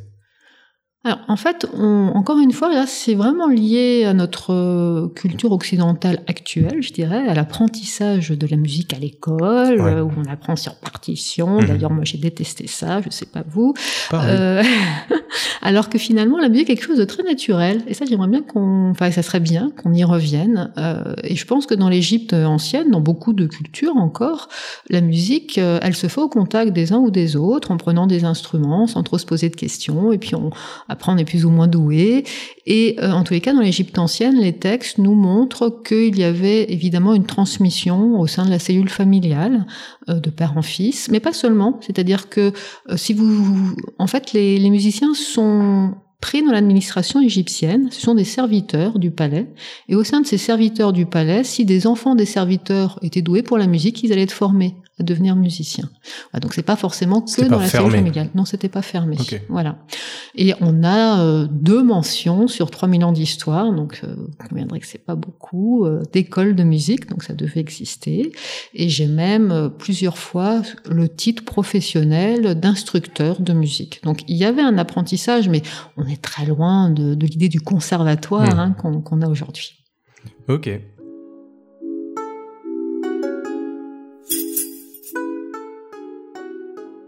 Alors, 1.04 1.18
en 1.28 1.36
fait, 1.36 1.66
on, 1.74 2.12
encore 2.14 2.38
une 2.38 2.52
fois, 2.52 2.72
là, 2.72 2.86
c'est 2.86 3.16
vraiment 3.16 3.48
lié 3.48 4.06
à 4.06 4.14
notre 4.14 4.54
euh, 4.54 5.08
culture 5.08 5.52
occidentale 5.52 6.22
actuelle, 6.28 6.84
je 6.84 6.94
dirais, 6.94 7.28
à 7.28 7.34
l'apprentissage 7.34 8.30
de 8.30 8.46
la 8.46 8.56
musique 8.56 8.94
à 8.94 9.00
l'école, 9.00 9.82
euh, 9.82 10.04
où 10.04 10.12
on 10.16 10.32
apprend 10.32 10.56
sur 10.56 10.76
partition. 10.76 11.60
Mhm. 11.60 11.66
D'ailleurs, 11.66 11.90
moi, 11.90 12.04
j'ai 12.04 12.20
détesté 12.20 12.68
ça, 12.68 13.02
je 13.02 13.10
sais 13.10 13.26
pas 13.26 13.44
vous. 13.50 13.74
Euh, 14.14 14.62
alors 15.64 15.90
que 15.90 15.98
finalement, 15.98 16.38
la 16.38 16.50
musique 16.50 16.70
est 16.70 16.76
quelque 16.76 16.86
chose 16.86 17.00
de 17.00 17.06
très 17.06 17.24
naturel. 17.24 17.82
Et 17.88 17.96
ça, 17.96 18.06
j'aimerais 18.06 18.28
bien 18.28 18.44
qu'on, 18.44 18.92
enfin, 18.92 19.10
ça 19.10 19.24
serait 19.24 19.40
bien 19.40 19.72
qu'on 19.82 19.94
y 19.94 20.04
revienne. 20.04 20.72
Euh, 20.78 21.16
et 21.24 21.36
je 21.36 21.48
pense 21.48 21.66
que 21.66 21.74
dans 21.74 21.90
l'Égypte 21.90 22.34
ancienne, 22.34 22.92
dans 22.92 23.02
beaucoup 23.02 23.34
de 23.34 23.48
cultures 23.48 23.98
encore, 23.98 24.50
la 24.92 25.02
musique, 25.02 25.58
elle 25.58 25.96
se 25.96 26.06
fait 26.06 26.22
au 26.22 26.30
contact 26.30 26.74
des 26.74 26.94
uns 26.94 27.00
ou 27.00 27.10
des 27.10 27.36
autres, 27.36 27.72
en 27.72 27.78
prenant 27.78 28.06
des 28.06 28.24
instruments, 28.24 28.86
sans 28.86 29.02
trop 29.02 29.18
se 29.18 29.26
poser 29.26 29.50
de 29.50 29.56
questions, 29.56 30.12
et 30.12 30.20
puis 30.20 30.36
on 30.36 30.52
après, 30.92 31.10
on 31.10 31.18
est 31.18 31.26
plus 31.26 31.46
ou 31.46 31.50
moins 31.50 31.68
doué. 31.68 32.26
Et 32.66 32.98
euh, 33.00 33.12
en 33.12 33.24
tous 33.24 33.34
les 33.34 33.40
cas, 33.40 33.54
dans 33.54 33.62
l'Égypte 33.62 33.98
ancienne, 33.98 34.38
les 34.38 34.52
textes 34.52 34.98
nous 34.98 35.16
montrent 35.16 35.82
qu'il 35.86 36.20
y 36.20 36.24
avait 36.24 36.70
évidemment 36.70 37.14
une 37.14 37.26
transmission 37.26 38.20
au 38.20 38.28
sein 38.28 38.44
de 38.44 38.50
la 38.50 38.60
cellule 38.60 38.90
familiale, 38.90 39.66
euh, 40.10 40.20
de 40.20 40.30
père 40.30 40.58
en 40.58 40.62
fils, 40.62 41.10
mais 41.10 41.22
pas 41.22 41.32
seulement. 41.32 41.80
C'est-à-dire 41.80 42.28
que 42.28 42.52
euh, 42.90 42.98
si 42.98 43.14
vous, 43.14 43.74
en 44.00 44.08
fait, 44.08 44.34
les, 44.34 44.58
les 44.58 44.70
musiciens 44.70 45.14
sont 45.14 45.94
pris 46.20 46.44
dans 46.44 46.52
l'administration 46.52 47.22
égyptienne, 47.22 47.88
ce 47.90 48.02
sont 48.02 48.14
des 48.14 48.26
serviteurs 48.26 49.00
du 49.00 49.12
palais. 49.12 49.48
Et 49.88 49.96
au 49.96 50.04
sein 50.04 50.20
de 50.20 50.28
ces 50.28 50.38
serviteurs 50.38 50.92
du 50.92 51.06
palais, 51.06 51.46
si 51.46 51.64
des 51.64 51.88
enfants 51.88 52.16
des 52.16 52.26
serviteurs 52.26 53.00
étaient 53.02 53.22
doués 53.22 53.44
pour 53.44 53.58
la 53.58 53.66
musique, 53.66 54.04
ils 54.04 54.12
allaient 54.12 54.24
être 54.24 54.32
formés 54.34 54.76
devenir 55.00 55.36
musicien. 55.36 55.90
donc 56.42 56.54
c'est 56.54 56.62
pas 56.62 56.76
forcément 56.76 57.22
que 57.22 57.42
dans 57.48 57.60
la 57.60 57.68
cellule 57.68 57.92
familiale. 57.92 58.30
Non, 58.36 58.46
c'était 58.46 58.70
pas 58.70 58.82
fermé. 58.82 59.18
Voilà. 59.50 59.78
Et 60.36 60.54
on 60.62 60.84
a 60.84 61.22
euh, 61.22 61.48
deux 61.50 61.84
mentions 61.84 62.48
sur 62.48 62.70
3000 62.70 63.04
ans 63.04 63.12
d'histoire, 63.12 63.72
donc 63.74 64.02
euh, 64.04 64.16
on 64.40 64.48
conviendrait 64.48 64.80
que 64.80 64.88
c'est 64.88 65.04
pas 65.04 65.16
beaucoup, 65.16 65.86
euh, 65.86 66.02
d'écoles 66.12 66.56
de 66.56 66.64
musique, 66.64 67.10
donc 67.10 67.24
ça 67.24 67.34
devait 67.34 67.60
exister. 67.60 68.32
Et 68.74 68.90
j'ai 68.90 69.08
même 69.08 69.52
euh, 69.52 69.70
plusieurs 69.70 70.18
fois 70.18 70.62
le 70.90 71.10
titre 71.10 71.44
professionnel 71.44 72.56
d'instructeur 72.60 73.42
de 73.42 73.54
musique. 73.54 74.02
Donc 74.04 74.22
il 74.28 74.38
y 74.38 74.46
avait 74.46 74.62
un 74.62 74.78
apprentissage, 74.78 75.50
mais 75.50 75.62
on 75.98 76.06
est 76.06 76.22
très 76.22 76.46
loin 76.46 76.90
de, 76.90 77.16
de 77.16 77.26
l'idée 77.26 77.50
du 77.50 77.62
conservatoire 77.62 78.56
hmm. 78.56 78.60
hein, 78.60 79.02
qu'on 79.04 79.22
a 79.22 79.28
aujourd'hui. 79.28 79.84
Ok. 80.48 80.70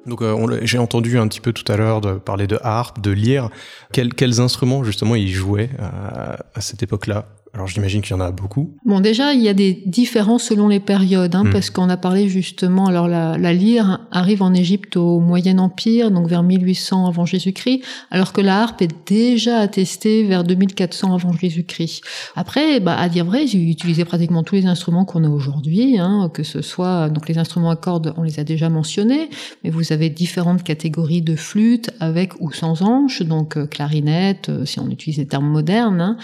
Donc 0.05 0.21
euh, 0.21 0.59
j'ai 0.63 0.77
entendu 0.77 1.17
un 1.17 1.27
petit 1.27 1.41
peu 1.41 1.53
tout 1.53 1.69
à 1.71 1.77
l'heure 1.77 2.01
de 2.01 2.13
parler 2.13 2.47
de 2.47 2.59
harpe, 2.61 3.01
de 3.01 3.11
lyre. 3.11 3.49
Quels, 3.91 4.41
instruments 4.41 4.83
justement 4.83 5.15
ils 5.15 5.31
jouaient 5.31 5.69
euh, 5.79 6.35
à 6.53 6.61
cette 6.61 6.83
époque-là? 6.83 7.25
Alors 7.53 7.67
j'imagine 7.67 8.01
qu'il 8.01 8.15
y 8.15 8.19
en 8.19 8.19
a 8.19 8.31
beaucoup. 8.31 8.71
Bon, 8.83 8.99
déjà, 8.99 9.33
il 9.33 9.41
y 9.41 9.47
a 9.47 9.53
des 9.53 9.83
différences 9.85 10.45
selon 10.45 10.69
les 10.69 10.79
périodes, 10.79 11.35
hein, 11.35 11.43
hmm. 11.43 11.51
parce 11.51 11.69
qu'on 11.69 11.87
a 11.87 11.97
parlé 11.97 12.27
justement, 12.27 12.87
alors 12.87 13.07
la, 13.07 13.37
la, 13.37 13.53
lyre 13.53 14.07
arrive 14.11 14.41
en 14.41 14.55
Égypte 14.55 14.97
au 14.97 15.19
Moyen 15.19 15.59
Empire, 15.59 16.09
donc 16.09 16.27
vers 16.27 16.41
1800 16.41 17.05
avant 17.05 17.27
Jésus-Christ, 17.27 17.83
alors 18.09 18.33
que 18.33 18.41
la 18.41 18.59
harpe 18.59 18.81
est 18.81 18.89
déjà 19.05 19.59
attestée 19.59 20.23
vers 20.23 20.43
2400 20.43 21.13
avant 21.13 21.31
Jésus-Christ. 21.31 22.03
Après, 22.35 22.79
bah, 22.79 22.97
à 22.97 23.07
dire 23.07 23.25
vrai, 23.25 23.45
ils 23.45 23.69
utilisaient 23.69 24.05
pratiquement 24.05 24.41
tous 24.41 24.55
les 24.55 24.65
instruments 24.65 25.05
qu'on 25.05 25.23
a 25.23 25.29
aujourd'hui, 25.29 25.99
hein, 25.99 26.31
que 26.33 26.41
ce 26.41 26.63
soit, 26.63 27.09
donc 27.09 27.29
les 27.29 27.37
instruments 27.37 27.69
à 27.69 27.75
cordes, 27.75 28.15
on 28.17 28.23
les 28.23 28.39
a 28.39 28.43
déjà 28.43 28.69
mentionnés, 28.69 29.29
mais 29.63 29.69
vous 29.69 29.93
avez 29.93 30.09
différentes 30.09 30.63
catégories 30.63 31.21
de 31.21 31.35
flûtes 31.35 31.91
avec 31.99 32.33
ou 32.39 32.51
sans 32.51 32.81
anche, 32.81 33.21
donc 33.21 33.57
euh, 33.57 33.67
clarinette, 33.67 34.49
euh, 34.49 34.65
si 34.65 34.79
on 34.79 34.89
utilise 34.89 35.19
les 35.19 35.27
termes 35.27 35.47
modernes. 35.47 36.01
Hein. 36.01 36.17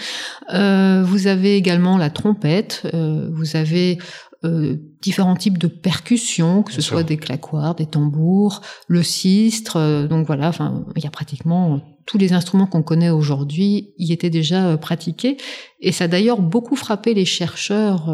Euh, 0.52 1.04
vous 1.04 1.19
avez 1.26 1.56
également 1.56 1.98
la 1.98 2.10
trompette, 2.10 2.82
euh, 2.94 3.28
vous 3.32 3.56
avez 3.56 3.98
euh, 4.44 4.76
différents 5.02 5.36
types 5.36 5.58
de 5.58 5.66
percussions, 5.66 6.62
que 6.62 6.72
ce 6.72 6.80
soit 6.80 7.02
des 7.02 7.16
claquoirs, 7.16 7.74
des 7.74 7.86
tambours, 7.86 8.62
le 8.88 9.02
sistre. 9.02 9.76
Euh, 9.76 10.08
donc 10.08 10.26
voilà, 10.26 10.48
enfin, 10.48 10.84
il 10.96 11.04
y 11.04 11.06
a 11.06 11.10
pratiquement 11.10 11.80
tous 12.06 12.18
les 12.18 12.32
instruments 12.32 12.66
qu'on 12.66 12.82
connaît 12.82 13.10
aujourd'hui 13.10 13.92
y 13.98 14.12
étaient 14.12 14.30
déjà 14.30 14.76
pratiqués. 14.76 15.36
Et 15.80 15.92
ça 15.92 16.04
a 16.04 16.08
d'ailleurs 16.08 16.40
beaucoup 16.40 16.74
frappé 16.74 17.14
les 17.14 17.24
chercheurs 17.24 18.10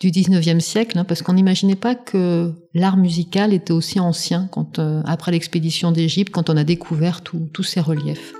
du 0.00 0.10
19e 0.10 0.60
siècle, 0.60 0.98
hein, 0.98 1.04
parce 1.04 1.20
qu'on 1.20 1.34
n'imaginait 1.34 1.76
pas 1.76 1.94
que 1.94 2.54
l'art 2.72 2.96
musical 2.96 3.52
était 3.52 3.72
aussi 3.72 4.00
ancien 4.00 4.48
quand, 4.50 4.78
après 5.04 5.32
l'expédition 5.32 5.92
d'Égypte, 5.92 6.32
quand 6.32 6.48
on 6.48 6.56
a 6.56 6.64
découvert 6.64 7.22
tous 7.22 7.62
ces 7.62 7.80
reliefs. 7.80 8.32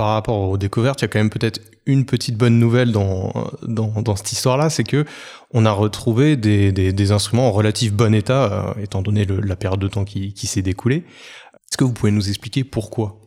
Par 0.00 0.14
rapport 0.14 0.48
aux 0.48 0.56
découvertes, 0.56 1.02
il 1.02 1.04
y 1.04 1.04
a 1.04 1.08
quand 1.08 1.18
même 1.18 1.28
peut-être 1.28 1.60
une 1.84 2.06
petite 2.06 2.34
bonne 2.34 2.58
nouvelle 2.58 2.90
dans, 2.90 3.50
dans, 3.60 4.16
cette 4.16 4.32
histoire-là, 4.32 4.70
c'est 4.70 4.82
que 4.82 5.04
on 5.52 5.66
a 5.66 5.72
retrouvé 5.72 6.38
des, 6.38 7.12
instruments 7.12 7.48
en 7.48 7.52
relatif 7.52 7.92
bon 7.92 8.14
état, 8.14 8.72
euh, 8.78 8.82
étant 8.82 9.02
donné 9.02 9.26
la 9.26 9.56
période 9.56 9.78
de 9.78 9.88
temps 9.88 10.06
qui, 10.06 10.32
qui 10.32 10.46
s'est 10.46 10.62
découlée. 10.62 11.04
Est-ce 11.52 11.76
que 11.76 11.84
vous 11.84 11.92
pouvez 11.92 12.12
nous 12.12 12.30
expliquer 12.30 12.64
pourquoi? 12.64 13.18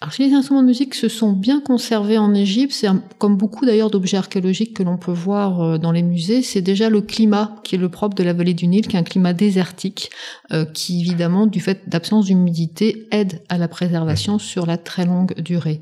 Alors, 0.00 0.12
si 0.12 0.24
les 0.24 0.32
instruments 0.32 0.62
de 0.62 0.68
musique 0.68 0.94
se 0.94 1.08
sont 1.08 1.32
bien 1.32 1.60
conservés 1.60 2.18
en 2.18 2.32
Égypte, 2.32 2.72
c'est 2.72 2.86
comme 3.18 3.36
beaucoup 3.36 3.66
d'ailleurs 3.66 3.90
d'objets 3.90 4.16
archéologiques 4.16 4.76
que 4.76 4.84
l'on 4.84 4.96
peut 4.96 5.10
voir 5.10 5.60
euh, 5.60 5.76
dans 5.76 5.90
les 5.90 6.04
musées, 6.04 6.40
c'est 6.42 6.60
déjà 6.60 6.88
le 6.88 7.00
climat 7.00 7.56
qui 7.64 7.74
est 7.74 7.78
le 7.78 7.88
propre 7.88 8.14
de 8.14 8.22
la 8.22 8.32
vallée 8.32 8.54
du 8.54 8.68
Nil, 8.68 8.86
qui 8.86 8.94
est 8.94 9.00
un 9.00 9.02
climat 9.02 9.32
désertique, 9.32 10.10
euh, 10.52 10.64
qui 10.64 11.00
évidemment, 11.00 11.48
du 11.48 11.58
fait 11.58 11.88
d'absence 11.88 12.26
d'humidité, 12.26 13.08
aide 13.10 13.42
à 13.48 13.58
la 13.58 13.66
préservation 13.66 14.38
sur 14.38 14.66
la 14.66 14.78
très 14.78 15.04
longue 15.04 15.34
durée. 15.40 15.80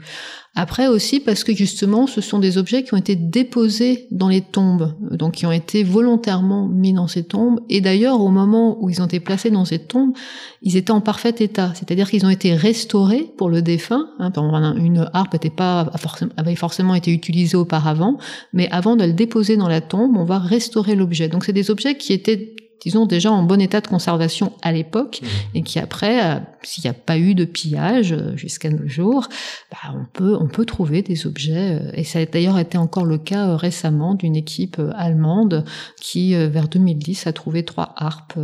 Après 0.59 0.89
aussi 0.89 1.21
parce 1.21 1.45
que 1.45 1.55
justement, 1.55 2.07
ce 2.07 2.23
sont 2.23 2.39
des 2.39 2.57
objets 2.57 2.83
qui 2.83 2.95
ont 2.95 2.97
été 2.97 3.15
déposés 3.15 4.09
dans 4.11 4.29
les 4.29 4.41
tombes, 4.41 4.95
donc 5.11 5.35
qui 5.35 5.45
ont 5.45 5.53
été 5.53 5.85
volontairement 5.85 6.67
mis 6.67 6.95
dans 6.95 7.09
ces 7.09 7.25
tombes. 7.25 7.61
Et 7.69 7.83
d'ailleurs, 7.83 8.23
au 8.23 8.31
moment 8.31 8.83
où 8.83 8.89
ils 8.89 9.03
ont 9.03 9.05
été 9.05 9.21
placés 9.21 9.51
dans 9.51 9.67
ces 9.67 9.79
tombes, 9.79 10.15
ils 10.63 10.79
étaient 10.79 10.93
en 10.93 11.03
parfait 11.03 11.35
état, 11.41 11.73
c'est-à-dire 11.75 12.09
qu'ils 12.09 12.25
ont 12.25 12.31
été 12.31 12.55
restaurés 12.55 13.31
pour 13.37 13.51
le 13.51 13.61
défunt. 13.61 14.09
Hein, 14.19 14.33
une 14.79 15.11
harpe 15.13 15.35
n'était 15.35 15.51
pas 15.51 15.91
avait 16.39 16.55
forcément 16.55 16.95
été 16.95 17.13
utilisée 17.13 17.59
auparavant, 17.59 18.17
mais 18.55 18.71
avant 18.71 18.97
de 18.97 19.05
le 19.05 19.13
déposer 19.13 19.59
dans 19.59 19.69
la 19.69 19.83
tombe, 19.83 20.17
on 20.17 20.25
va 20.25 20.39
restaurer 20.39 20.95
l'objet. 20.95 21.29
Donc 21.29 21.45
c'est 21.45 21.53
des 21.53 21.71
objets 21.71 21.99
qui 21.99 22.15
étaient 22.15 22.55
disons 22.81 23.07
déjà 23.07 23.31
en 23.31 23.43
bon 23.43 23.61
état 23.61 23.81
de 23.81 23.87
conservation 23.87 24.53
à 24.63 24.73
l'époque 24.73 25.21
mmh. 25.23 25.27
et 25.57 25.63
qui 25.63 25.79
après, 25.79 26.25
euh, 26.25 26.39
s'il 26.63 26.85
n'y 26.85 26.91
a 26.91 26.95
pas 26.95 27.19
eu 27.19 27.35
de 27.35 27.45
pillage 27.45 28.13
euh, 28.13 28.37
jusqu'à 28.37 28.71
nos 28.71 28.87
jours, 28.87 29.29
bah, 29.71 29.95
on 29.95 30.05
peut 30.13 30.37
on 30.41 30.49
peut 30.49 30.65
trouver 30.65 31.03
des 31.03 31.27
objets 31.27 31.81
euh, 31.81 31.91
et 31.95 32.05
ça 32.05 32.21
a 32.21 32.27
d'ailleurs 32.27 32.59
été 32.59 32.79
encore 32.79 33.05
le 33.05 33.19
cas 33.19 33.57
récemment 33.57 34.15
d'une 34.15 34.37
équipe 34.37 34.81
allemande 34.95 35.65
qui 36.01 36.35
vers 36.35 36.69
2010 36.69 37.27
a 37.27 37.33
trouvé 37.33 37.65
trois 37.65 37.95
harpes 37.97 38.39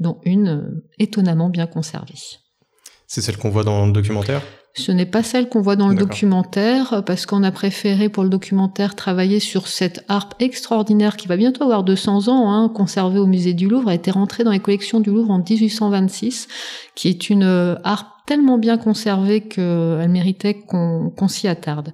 dont 0.00 0.18
une 0.24 0.82
étonnamment 0.98 1.48
bien 1.48 1.66
conservée. 1.66 2.14
C'est 3.06 3.20
celle 3.20 3.38
qu'on 3.38 3.50
voit 3.50 3.64
dans 3.64 3.86
le 3.86 3.92
documentaire? 3.92 4.42
Ce 4.78 4.92
n'est 4.92 5.06
pas 5.06 5.22
celle 5.22 5.48
qu'on 5.48 5.60
voit 5.60 5.76
dans 5.76 5.88
le 5.88 5.96
documentaire, 5.96 7.02
parce 7.04 7.26
qu'on 7.26 7.42
a 7.42 7.50
préféré 7.50 8.08
pour 8.08 8.22
le 8.22 8.28
documentaire 8.28 8.94
travailler 8.94 9.40
sur 9.40 9.66
cette 9.66 10.04
harpe 10.08 10.34
extraordinaire 10.40 11.16
qui 11.16 11.28
va 11.28 11.36
bientôt 11.36 11.64
avoir 11.64 11.82
200 11.82 12.28
ans, 12.28 12.52
hein, 12.52 12.68
conservée 12.68 13.18
au 13.18 13.26
musée 13.26 13.54
du 13.54 13.68
Louvre, 13.68 13.88
a 13.88 13.94
été 13.94 14.10
rentrée 14.10 14.44
dans 14.44 14.52
les 14.52 14.60
collections 14.60 15.00
du 15.00 15.10
Louvre 15.10 15.30
en 15.30 15.38
1826, 15.38 16.48
qui 16.94 17.08
est 17.08 17.28
une 17.28 17.42
euh, 17.42 17.74
harpe 17.84 18.08
tellement 18.26 18.58
bien 18.58 18.78
conservée 18.78 19.40
qu'elle 19.40 20.08
méritait 20.08 20.54
qu'on 20.54 21.28
s'y 21.28 21.48
attarde. 21.48 21.92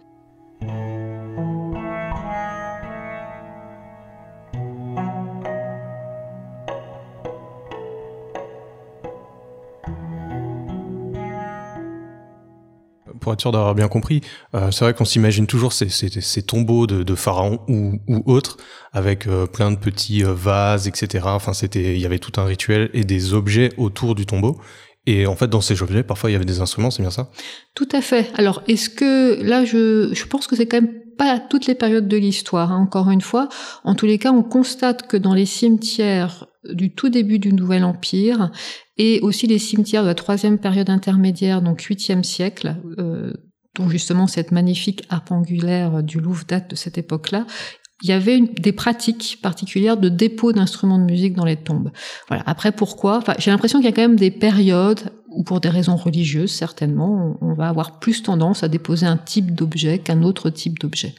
Pour 13.24 13.32
être 13.32 13.40
sûr 13.40 13.52
d'avoir 13.52 13.74
bien 13.74 13.88
compris, 13.88 14.20
euh, 14.54 14.70
c'est 14.70 14.84
vrai 14.84 14.92
qu'on 14.92 15.06
s'imagine 15.06 15.46
toujours 15.46 15.72
ces, 15.72 15.88
ces, 15.88 16.42
tombeaux 16.42 16.86
de, 16.86 17.02
de 17.02 17.14
pharaons 17.14 17.60
ou, 17.68 17.94
ou, 18.06 18.22
autres 18.30 18.58
avec 18.92 19.26
euh, 19.26 19.46
plein 19.46 19.70
de 19.70 19.76
petits 19.76 20.22
euh, 20.22 20.34
vases, 20.34 20.86
etc. 20.86 21.24
Enfin, 21.28 21.54
c'était, 21.54 21.94
il 21.94 22.00
y 22.00 22.04
avait 22.04 22.18
tout 22.18 22.38
un 22.38 22.44
rituel 22.44 22.90
et 22.92 23.04
des 23.04 23.32
objets 23.32 23.70
autour 23.78 24.14
du 24.14 24.26
tombeau. 24.26 24.60
Et 25.06 25.26
en 25.26 25.36
fait, 25.36 25.48
dans 25.48 25.62
ces 25.62 25.82
objets, 25.82 26.02
parfois, 26.02 26.30
il 26.30 26.34
y 26.34 26.36
avait 26.36 26.44
des 26.44 26.60
instruments, 26.60 26.90
c'est 26.90 27.02
bien 27.02 27.10
ça? 27.10 27.30
Tout 27.74 27.88
à 27.92 28.02
fait. 28.02 28.30
Alors, 28.34 28.62
est-ce 28.68 28.90
que 28.90 29.42
là, 29.42 29.64
je, 29.64 30.10
je 30.12 30.26
pense 30.26 30.46
que 30.46 30.54
c'est 30.54 30.66
quand 30.66 30.82
même 30.82 30.92
pas 31.16 31.38
toutes 31.38 31.66
les 31.66 31.74
périodes 31.74 32.08
de 32.08 32.16
l'histoire, 32.18 32.72
hein, 32.72 32.78
encore 32.78 33.10
une 33.10 33.20
fois. 33.22 33.48
En 33.84 33.94
tous 33.94 34.06
les 34.06 34.18
cas, 34.18 34.32
on 34.32 34.42
constate 34.42 35.06
que 35.06 35.16
dans 35.16 35.32
les 35.32 35.46
cimetières 35.46 36.46
du 36.72 36.94
tout 36.94 37.08
début 37.08 37.38
du 37.38 37.52
Nouvel 37.52 37.84
Empire 37.84 38.50
et 38.96 39.20
aussi 39.20 39.46
les 39.46 39.58
cimetières 39.58 40.02
de 40.02 40.08
la 40.08 40.14
troisième 40.14 40.58
période 40.58 40.90
intermédiaire, 40.90 41.62
donc 41.62 41.80
8e 41.80 42.22
siècle, 42.22 42.76
euh, 42.98 43.32
dont 43.74 43.88
justement 43.88 44.26
cette 44.26 44.52
magnifique 44.52 45.04
harpe 45.08 45.32
angulaire 45.32 46.02
du 46.02 46.20
Louvre 46.20 46.44
date 46.46 46.70
de 46.70 46.76
cette 46.76 46.98
époque-là, 46.98 47.46
il 48.02 48.10
y 48.10 48.12
avait 48.12 48.36
une, 48.36 48.46
des 48.46 48.72
pratiques 48.72 49.38
particulières 49.42 49.96
de 49.96 50.08
dépôt 50.08 50.52
d'instruments 50.52 50.98
de 50.98 51.04
musique 51.04 51.34
dans 51.34 51.44
les 51.44 51.56
tombes. 51.56 51.90
Voilà. 52.28 52.42
Après, 52.46 52.72
pourquoi? 52.72 53.18
Enfin, 53.18 53.34
J'ai 53.38 53.50
l'impression 53.50 53.78
qu'il 53.78 53.86
y 53.86 53.92
a 53.92 53.92
quand 53.92 54.02
même 54.02 54.16
des 54.16 54.30
périodes 54.30 55.10
ou 55.28 55.42
pour 55.42 55.60
des 55.60 55.68
raisons 55.68 55.96
religieuses, 55.96 56.52
certainement, 56.52 57.36
on 57.40 57.54
va 57.54 57.68
avoir 57.68 57.98
plus 57.98 58.22
tendance 58.22 58.62
à 58.62 58.68
déposer 58.68 59.06
un 59.06 59.16
type 59.16 59.52
d'objet 59.52 59.98
qu'un 59.98 60.22
autre 60.22 60.48
type 60.48 60.78
d'objet. 60.78 61.14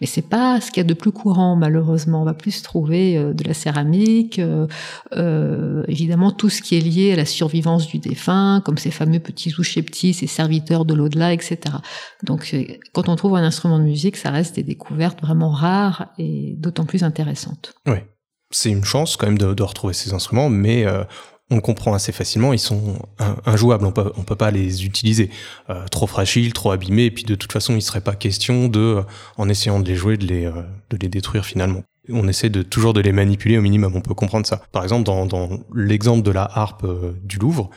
Mais 0.00 0.06
c'est 0.06 0.28
pas 0.28 0.60
ce 0.60 0.70
qu'il 0.70 0.78
y 0.78 0.86
a 0.86 0.88
de 0.88 0.94
plus 0.94 1.12
courant, 1.12 1.56
malheureusement. 1.56 2.22
On 2.22 2.24
va 2.24 2.34
plus 2.34 2.62
trouver 2.62 3.16
euh, 3.16 3.32
de 3.32 3.44
la 3.44 3.54
céramique, 3.54 4.38
euh, 4.38 4.66
euh, 5.16 5.84
évidemment 5.88 6.32
tout 6.32 6.48
ce 6.48 6.62
qui 6.62 6.76
est 6.76 6.80
lié 6.80 7.12
à 7.12 7.16
la 7.16 7.24
survivance 7.24 7.86
du 7.86 7.98
défunt, 7.98 8.62
comme 8.64 8.78
ces 8.78 8.90
fameux 8.90 9.20
petits 9.20 9.54
ouchés 9.58 9.82
petits, 9.82 10.14
ces 10.14 10.26
serviteurs 10.26 10.84
de 10.84 10.94
l'au-delà, 10.94 11.32
etc. 11.32 11.58
Donc, 12.22 12.54
quand 12.92 13.08
on 13.08 13.16
trouve 13.16 13.36
un 13.36 13.44
instrument 13.44 13.78
de 13.78 13.84
musique, 13.84 14.16
ça 14.16 14.30
reste 14.30 14.56
des 14.56 14.62
découvertes 14.62 15.20
vraiment 15.20 15.50
rares 15.50 16.08
et 16.18 16.54
d'autant 16.58 16.84
plus 16.84 17.02
intéressantes. 17.02 17.74
Oui. 17.86 17.98
C'est 18.54 18.70
une 18.70 18.84
chance 18.84 19.16
quand 19.16 19.26
même 19.26 19.38
de 19.38 19.62
retrouver 19.62 19.94
ces 19.94 20.12
instruments, 20.12 20.50
mais 20.50 20.84
on 21.52 21.56
le 21.56 21.60
comprend 21.60 21.92
assez 21.94 22.12
facilement, 22.12 22.52
ils 22.52 22.58
sont 22.58 22.96
injouables, 23.46 23.84
on 23.84 23.92
peut, 23.92 24.10
peut 24.26 24.36
pas 24.36 24.50
les 24.50 24.84
utiliser. 24.84 25.30
Euh, 25.70 25.86
trop 25.88 26.06
fragiles, 26.06 26.52
trop 26.52 26.70
abîmés, 26.70 27.04
et 27.04 27.10
puis 27.10 27.24
de 27.24 27.34
toute 27.34 27.52
façon, 27.52 27.76
il 27.76 27.82
serait 27.82 28.00
pas 28.00 28.14
question 28.14 28.68
de, 28.68 29.02
en 29.36 29.48
essayant 29.48 29.78
de 29.78 29.86
les 29.86 29.94
jouer, 29.94 30.16
de 30.16 30.26
les, 30.26 30.46
euh, 30.46 30.62
de 30.90 30.96
les 30.96 31.08
détruire 31.08 31.44
finalement. 31.44 31.82
On 32.08 32.26
essaie 32.26 32.48
de 32.48 32.62
toujours 32.62 32.94
de 32.94 33.00
les 33.00 33.12
manipuler 33.12 33.58
au 33.58 33.62
minimum, 33.62 33.92
on 33.94 34.00
peut 34.00 34.14
comprendre 34.14 34.46
ça. 34.46 34.62
Par 34.72 34.82
exemple, 34.82 35.04
dans, 35.04 35.50
l'exemple 35.74 36.22
de 36.22 36.30
la 36.30 36.50
harpe 36.52 36.84
euh, 36.84 37.12
du 37.22 37.38
Louvre, 37.38 37.70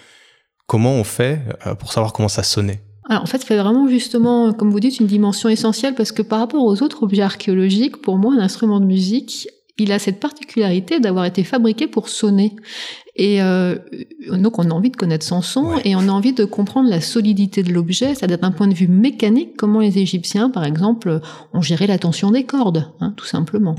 comment 0.66 0.94
on 0.94 1.04
fait 1.04 1.42
pour 1.78 1.94
savoir 1.94 2.12
comment 2.12 2.28
ça 2.28 2.42
sonnait? 2.42 2.82
En 3.08 3.28
fait, 3.28 3.44
fait 3.44 3.58
vraiment 3.58 3.88
justement, 3.88 4.52
comme 4.52 4.72
vous 4.72 4.80
dites, 4.80 5.00
une 5.00 5.06
dimension 5.06 5.48
essentielle 5.48 5.94
parce 5.94 6.12
que 6.12 6.24
par 6.24 6.40
rapport 6.40 6.64
aux 6.64 6.82
autres 6.82 7.04
objets 7.04 7.22
archéologiques, 7.22 8.02
pour 8.02 8.18
moi, 8.18 8.34
un 8.34 8.40
instrument 8.40 8.80
de 8.80 8.86
musique, 8.86 9.48
il 9.78 9.92
a 9.92 10.00
cette 10.00 10.20
particularité 10.20 11.00
d'avoir 11.00 11.26
été 11.26 11.44
fabriqué 11.44 11.88
pour 11.88 12.10
sonner. 12.10 12.56
Et 13.18 13.42
euh, 13.42 13.78
donc 14.30 14.60
on 14.60 14.70
a 14.70 14.74
envie 14.74 14.90
de 14.90 14.98
connaître 14.98 15.26
son 15.26 15.42
son 15.42 15.78
et 15.86 15.96
on 15.96 16.02
a 16.02 16.12
envie 16.12 16.34
de 16.34 16.44
comprendre 16.44 16.90
la 16.90 17.00
solidité 17.00 17.64
de 17.64 17.72
l'objet, 17.72 18.14
c'est-à-dire 18.14 18.40
d'un 18.40 18.52
point 18.52 18.68
de 18.68 18.74
vue 18.74 18.90
mécanique, 18.90 19.56
comment 19.58 19.80
les 19.80 20.00
Égyptiens, 20.00 20.50
par 20.50 20.66
exemple, 20.66 21.22
ont 21.54 21.62
géré 21.62 21.88
la 21.88 21.98
tension 21.98 22.32
des 22.32 22.44
cordes, 22.44 22.92
hein, 23.00 23.14
tout 23.16 23.26
simplement. 23.26 23.76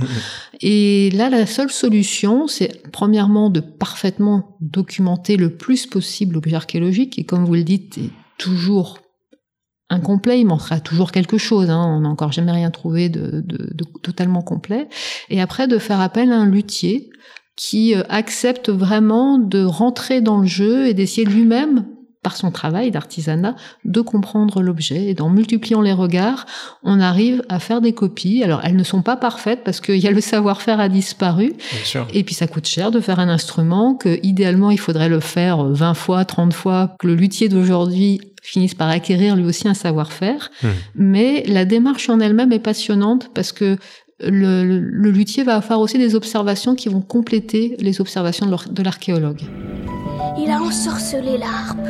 Et 0.62 1.10
là, 1.10 1.28
la 1.28 1.44
seule 1.44 1.70
solution, 1.70 2.46
c'est 2.46 2.82
premièrement 2.92 3.50
de 3.50 3.60
parfaitement 3.60 4.56
documenter 4.62 5.36
le 5.36 5.54
plus 5.54 5.86
possible 5.86 6.34
l'objet 6.34 6.56
archéologique, 6.56 7.18
et 7.18 7.24
comme 7.24 7.44
vous 7.44 7.54
le 7.54 7.64
dites, 7.64 7.98
est 7.98 8.10
toujours 8.38 9.00
incomplet, 9.90 10.40
il 10.40 10.46
manquera 10.46 10.80
toujours 10.80 11.12
quelque 11.12 11.38
chose, 11.38 11.68
hein, 11.68 11.84
on 11.86 12.00
n'a 12.00 12.08
encore 12.08 12.32
jamais 12.32 12.52
rien 12.52 12.70
trouvé 12.70 13.08
de, 13.08 13.42
de, 13.44 13.72
de, 13.72 13.84
totalement 14.02 14.42
complet, 14.42 14.88
et 15.28 15.40
après 15.40 15.68
de 15.68 15.78
faire 15.78 16.00
appel 16.00 16.32
à 16.32 16.38
un 16.38 16.46
luthier 16.46 17.10
qui 17.56 17.94
euh, 17.94 18.02
accepte 18.08 18.70
vraiment 18.70 19.38
de 19.38 19.64
rentrer 19.64 20.20
dans 20.20 20.38
le 20.38 20.46
jeu 20.46 20.86
et 20.86 20.94
d'essayer 20.94 21.26
lui-même 21.26 21.84
par 22.26 22.36
son 22.36 22.50
travail 22.50 22.90
d'artisanat, 22.90 23.54
de 23.84 24.00
comprendre 24.00 24.60
l'objet. 24.60 25.10
Et 25.10 25.20
en 25.20 25.28
multipliant 25.28 25.80
les 25.80 25.92
regards, 25.92 26.44
on 26.82 26.98
arrive 26.98 27.44
à 27.48 27.60
faire 27.60 27.80
des 27.80 27.92
copies. 27.92 28.42
Alors, 28.42 28.62
elles 28.64 28.74
ne 28.74 28.82
sont 28.82 29.00
pas 29.00 29.16
parfaites 29.16 29.62
parce 29.64 29.80
qu'il 29.80 29.98
y 29.98 30.08
a 30.08 30.10
le 30.10 30.20
savoir-faire 30.20 30.80
a 30.80 30.88
disparu. 30.88 31.52
Et 32.12 32.24
puis, 32.24 32.34
ça 32.34 32.48
coûte 32.48 32.66
cher 32.66 32.90
de 32.90 32.98
faire 32.98 33.20
un 33.20 33.28
instrument 33.28 33.94
que, 33.94 34.18
idéalement, 34.24 34.72
il 34.72 34.80
faudrait 34.80 35.08
le 35.08 35.20
faire 35.20 35.62
20 35.62 35.94
fois, 35.94 36.24
30 36.24 36.52
fois, 36.52 36.96
que 36.98 37.06
le 37.06 37.14
luthier 37.14 37.48
d'aujourd'hui 37.48 38.20
finisse 38.42 38.74
par 38.74 38.88
acquérir 38.88 39.36
lui 39.36 39.44
aussi 39.44 39.68
un 39.68 39.74
savoir-faire. 39.74 40.50
Hmm. 40.64 40.68
Mais 40.96 41.44
la 41.46 41.64
démarche 41.64 42.08
en 42.08 42.18
elle-même 42.18 42.50
est 42.50 42.58
passionnante 42.58 43.30
parce 43.34 43.52
que 43.52 43.78
le, 44.20 44.64
le, 44.64 45.10
luthier 45.10 45.44
va 45.44 45.60
faire 45.60 45.78
aussi 45.80 45.98
des 45.98 46.14
observations 46.14 46.74
qui 46.74 46.88
vont 46.88 47.00
compléter 47.02 47.76
les 47.78 48.00
observations 48.00 48.46
de 48.46 48.82
l'archéologue. 48.82 49.42
Il 50.38 50.50
a 50.50 50.60
ensorcelé 50.60 51.38
l'arpe. 51.38 51.86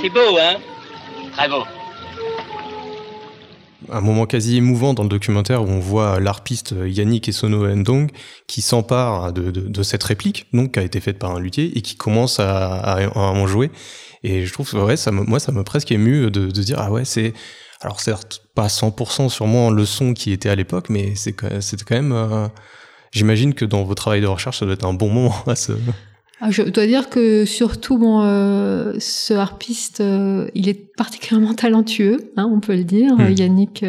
C'est 0.00 0.08
beau, 0.08 0.38
hein? 0.40 0.56
Très 1.32 1.48
beau. 1.48 1.62
Un 3.92 4.00
moment 4.00 4.26
quasi 4.26 4.56
émouvant 4.56 4.94
dans 4.94 5.02
le 5.02 5.08
documentaire 5.08 5.62
où 5.62 5.66
on 5.66 5.80
voit 5.80 6.20
l'arpiste 6.20 6.74
Yannick 6.86 7.28
Esono 7.28 7.66
Ndong 7.66 8.10
qui 8.46 8.62
s'empare 8.62 9.32
de, 9.32 9.50
de, 9.50 9.60
de, 9.62 9.82
cette 9.82 10.02
réplique, 10.04 10.46
donc 10.52 10.72
qui 10.72 10.78
a 10.78 10.82
été 10.82 11.00
faite 11.00 11.18
par 11.18 11.34
un 11.34 11.40
luthier 11.40 11.76
et 11.76 11.82
qui 11.82 11.96
commence 11.96 12.38
à, 12.38 12.74
à, 12.76 13.04
à 13.04 13.18
en 13.18 13.46
jouer. 13.46 13.70
Et 14.22 14.46
je 14.46 14.52
trouve, 14.52 14.72
ouais, 14.74 14.96
ça 14.96 15.10
moi, 15.10 15.40
ça 15.40 15.50
m'a 15.50 15.64
presque 15.64 15.90
ému 15.90 16.30
de, 16.30 16.50
de 16.50 16.62
dire, 16.62 16.76
ah 16.78 16.92
ouais, 16.92 17.04
c'est, 17.04 17.32
alors 17.82 18.00
certes, 18.00 18.42
pas 18.54 18.66
100% 18.66 19.30
sûrement 19.30 19.70
le 19.70 19.84
son 19.86 20.12
qui 20.12 20.32
était 20.32 20.50
à 20.50 20.54
l'époque, 20.54 20.90
mais 20.90 21.14
c'est 21.14 21.34
c'était 21.60 21.84
quand 21.84 21.94
même. 21.94 22.12
Euh, 22.12 22.48
j'imagine 23.10 23.54
que 23.54 23.64
dans 23.64 23.84
vos 23.84 23.94
travail 23.94 24.20
de 24.20 24.26
recherche, 24.26 24.58
ça 24.58 24.66
doit 24.66 24.74
être 24.74 24.84
un 24.84 24.92
bon 24.92 25.08
moment 25.08 25.34
à 25.46 25.56
ce. 25.56 25.72
Ah, 26.42 26.50
je 26.50 26.62
dois 26.62 26.86
dire 26.86 27.10
que 27.10 27.44
surtout, 27.44 27.98
bon, 27.98 28.22
euh, 28.22 28.94
ce 28.98 29.34
harpiste, 29.34 30.00
euh, 30.00 30.48
il 30.54 30.70
est 30.70 30.94
particulièrement 30.96 31.52
talentueux, 31.54 32.32
hein, 32.36 32.50
on 32.50 32.60
peut 32.60 32.76
le 32.76 32.84
dire, 32.84 33.14
hmm. 33.14 33.30
Yannick. 33.30 33.84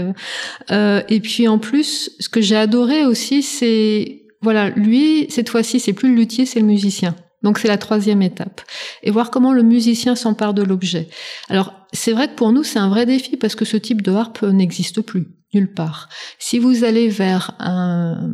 et 0.69 1.19
puis 1.21 1.47
en 1.47 1.59
plus, 1.59 2.11
ce 2.19 2.29
que 2.29 2.41
j'ai 2.41 2.57
adoré 2.57 3.05
aussi, 3.05 3.41
c'est 3.41 4.21
voilà, 4.41 4.69
lui, 4.69 5.27
cette 5.29 5.49
fois-ci, 5.49 5.79
c'est 5.79 5.93
plus 5.93 6.09
le 6.09 6.15
luthier, 6.15 6.45
c'est 6.45 6.59
le 6.59 6.65
musicien. 6.65 7.15
Donc 7.43 7.57
c'est 7.57 7.67
la 7.67 7.77
troisième 7.77 8.21
étape. 8.21 8.61
Et 9.03 9.11
voir 9.11 9.31
comment 9.31 9.53
le 9.53 9.63
musicien 9.63 10.15
s'empare 10.15 10.53
de 10.53 10.63
l'objet. 10.63 11.09
Alors 11.49 11.73
c'est 11.93 12.13
vrai 12.13 12.27
que 12.27 12.35
pour 12.35 12.51
nous 12.51 12.63
c'est 12.63 12.79
un 12.79 12.89
vrai 12.89 13.05
défi 13.05 13.37
parce 13.37 13.55
que 13.55 13.65
ce 13.65 13.77
type 13.77 14.01
de 14.01 14.11
harpe 14.11 14.43
n'existe 14.43 15.01
plus 15.01 15.27
nulle 15.53 15.73
part. 15.73 16.09
Si 16.39 16.59
vous 16.59 16.83
allez 16.83 17.09
vers 17.09 17.55
un 17.59 18.31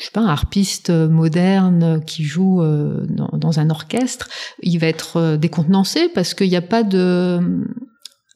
je 0.00 0.06
sais 0.06 0.12
pas, 0.12 0.22
un 0.22 0.28
harpiste 0.28 0.88
moderne 0.88 2.02
qui 2.06 2.24
joue 2.24 2.62
euh, 2.62 3.04
dans, 3.06 3.60
un 3.60 3.68
orchestre, 3.68 4.30
il 4.62 4.78
va 4.78 4.86
être 4.86 5.18
euh, 5.18 5.36
décontenancé 5.36 6.08
parce 6.08 6.32
qu'il 6.32 6.48
n'y 6.48 6.56
a 6.56 6.62
pas 6.62 6.82
de 6.82 7.38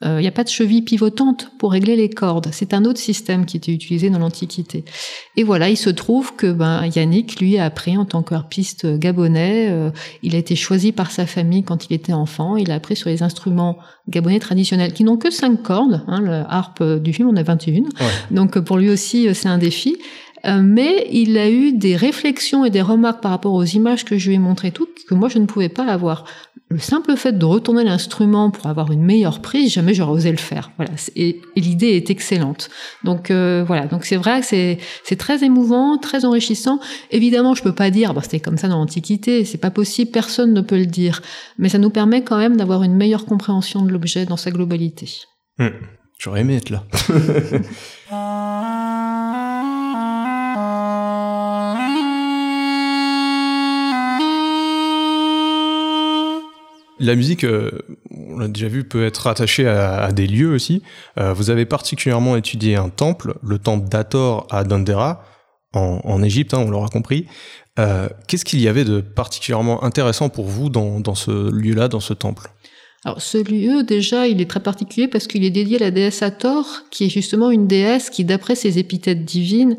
il 0.05 0.11
euh, 0.11 0.21
n'y 0.21 0.27
a 0.27 0.33
pas 0.33 0.45
de 0.45 0.51
cheville 0.51 0.83
pivotante 0.83 1.51
pour 1.59 1.73
régler 1.73 1.97
les 1.97 2.11
cordes. 2.11 2.49
C'est 2.53 2.75
un 2.75 2.85
autre 2.85 3.01
système 3.01 3.47
qui 3.47 3.57
était 3.57 3.73
utilisé 3.73 4.11
dans 4.11 4.19
l'Antiquité. 4.19 4.85
Et 5.37 5.45
voilà, 5.45 5.71
il 5.71 5.79
se 5.79 5.89
trouve 5.89 6.37
que 6.37 6.53
ben, 6.53 6.87
Yannick, 6.95 7.41
lui, 7.41 7.57
a 7.57 7.65
appris 7.65 7.97
en 7.97 8.05
tant 8.05 8.23
qu'harpiste 8.23 8.87
gabonais. 8.99 9.69
Euh, 9.71 9.91
il 10.23 10.35
a 10.35 10.39
été 10.39 10.57
choisi 10.57 10.93
par 10.93 11.11
sa 11.11 11.25
famille 11.25 11.63
quand 11.65 11.87
il 11.89 11.95
était 11.95 12.13
enfant. 12.13 12.57
Il 12.57 12.71
a 12.71 12.75
appris 12.75 12.97
sur 12.97 13.09
les 13.09 13.23
instruments 13.23 13.79
gabonais 14.09 14.41
traditionnels 14.41 14.93
qui 14.93 15.05
n'ont 15.05 15.17
que 15.17 15.31
cinq 15.31 15.63
cordes. 15.63 16.03
Hein, 16.07 16.21
le 16.21 16.43
harpe 16.49 16.83
du 16.83 17.15
film, 17.15 17.29
on 17.29 17.37
a 17.37 17.43
21. 17.43 17.85
Donc 18.31 18.59
pour 18.61 18.77
lui 18.77 18.91
aussi, 18.91 19.35
c'est 19.35 19.49
un 19.49 19.59
défi. 19.59 19.97
Euh, 20.47 20.61
mais 20.63 21.07
il 21.11 21.39
a 21.39 21.49
eu 21.51 21.73
des 21.73 21.97
réflexions 21.97 22.65
et 22.65 22.71
des 22.71 22.83
remarques 22.83 23.23
par 23.23 23.31
rapport 23.31 23.55
aux 23.55 23.65
images 23.65 24.05
que 24.05 24.19
je 24.19 24.29
lui 24.29 24.37
ai 24.37 24.39
montrées 24.39 24.73
toutes 24.73 25.05
que 25.09 25.15
moi 25.15 25.29
je 25.29 25.39
ne 25.39 25.47
pouvais 25.47 25.69
pas 25.69 25.87
avoir 25.87 26.25
le 26.71 26.79
simple 26.79 27.15
fait 27.17 27.39
de 27.39 27.45
retourner 27.45 27.85
l'instrument 27.85 28.51
pour 28.51 28.67
avoir 28.67 28.91
une 28.91 29.03
meilleure 29.03 29.41
prise, 29.41 29.73
jamais 29.73 29.95
j'aurais 29.95 30.13
osé 30.13 30.31
le 30.31 30.39
faire. 30.39 30.71
Voilà, 30.77 30.93
et, 31.15 31.41
l'idée 31.57 31.89
est 31.91 32.11
excellente. 32.11 32.71
Donc 33.05 33.31
euh, 33.31 33.65
voilà, 33.67 33.87
donc 33.87 34.05
c'est 34.05 34.17
vrai 34.17 34.41
que 34.41 34.47
c'est 34.47 34.79
c'est 35.05 35.17
très 35.17 35.45
émouvant, 35.45 35.99
très 35.99 36.25
enrichissant. 36.25 36.81
Évidemment, 37.11 37.55
je 37.55 37.63
peux 37.63 37.75
pas 37.75 37.91
dire, 37.91 38.15
bah, 38.15 38.23
c'était 38.23 38.41
comme 38.41 38.57
ça 38.57 38.69
dans 38.69 38.79
l'Antiquité, 38.79 39.45
c'est 39.45 39.59
pas 39.59 39.71
possible, 39.71 40.11
personne 40.11 40.53
ne 40.53 40.63
peut 40.63 40.79
le 40.79 40.87
dire, 40.87 41.23
mais 41.59 41.69
ça 41.69 41.79
nous 41.79 41.91
permet 41.91 42.25
quand 42.25 42.39
même 42.39 42.57
d'avoir 42.57 42.83
une 42.83 42.97
meilleure 42.97 43.27
compréhension 43.27 43.83
de 43.83 43.91
l'objet 43.91 44.25
dans 44.25 44.39
sa 44.39 44.51
globalité. 44.51 45.09
Hum, 45.59 45.73
j'aurais 46.19 46.41
aimé 46.41 46.57
être 46.57 46.71
là. 46.71 46.85
La 57.01 57.17
musique, 57.17 57.45
euh, 57.45 57.71
on 58.11 58.39
l'a 58.39 58.49
déjà 58.49 58.69
vu, 58.69 58.85
peut 58.85 59.05
être 59.05 59.27
attachée 59.27 59.67
à, 59.67 60.13
des 60.13 60.27
lieux 60.27 60.53
aussi. 60.53 60.83
Euh, 61.19 61.33
vous 61.33 61.51
avez 61.51 61.67
particulièrement 61.67 62.37
étudié 62.37 62.77
un 62.77 62.89
temple, 62.89 63.35
le 63.43 63.59
temple 63.59 63.89
d'Ator 63.89 64.47
à 64.51 64.65
Dendera, 64.65 65.25
en, 65.73 66.23
Égypte, 66.23 66.55
hein, 66.55 66.63
on 66.65 66.71
l'aura 66.71 66.89
compris. 66.89 67.27
Euh, 67.81 68.09
qu'est-ce 68.29 68.45
qu'il 68.45 68.61
y 68.61 68.69
avait 68.69 68.85
de 68.85 69.01
particulièrement 69.01 69.83
intéressant 69.83 70.29
pour 70.29 70.47
vous 70.47 70.69
dans, 70.69 71.15
ce 71.17 71.51
lieu-là, 71.51 71.89
dans 71.89 71.99
ce 71.99 72.15
temple? 72.15 72.49
Alors 73.05 73.21
ce 73.21 73.39
lieu, 73.39 73.83
déjà, 73.83 74.29
il 74.29 74.41
est 74.41 74.49
très 74.49 74.63
particulier 74.63 75.09
parce 75.09 75.27
qu'il 75.27 75.45
est 75.45 75.51
dédié 75.51 75.77
à 75.77 75.81
la 75.81 75.91
déesse 75.91 76.23
Ator, 76.23 76.65
qui 76.93 77.07
est 77.07 77.09
justement 77.09 77.51
une 77.51 77.67
déesse 77.67 78.09
qui, 78.09 78.25
d'après 78.25 78.55
ses 78.55 78.79
épithètes 78.79 79.25
divines, 79.25 79.77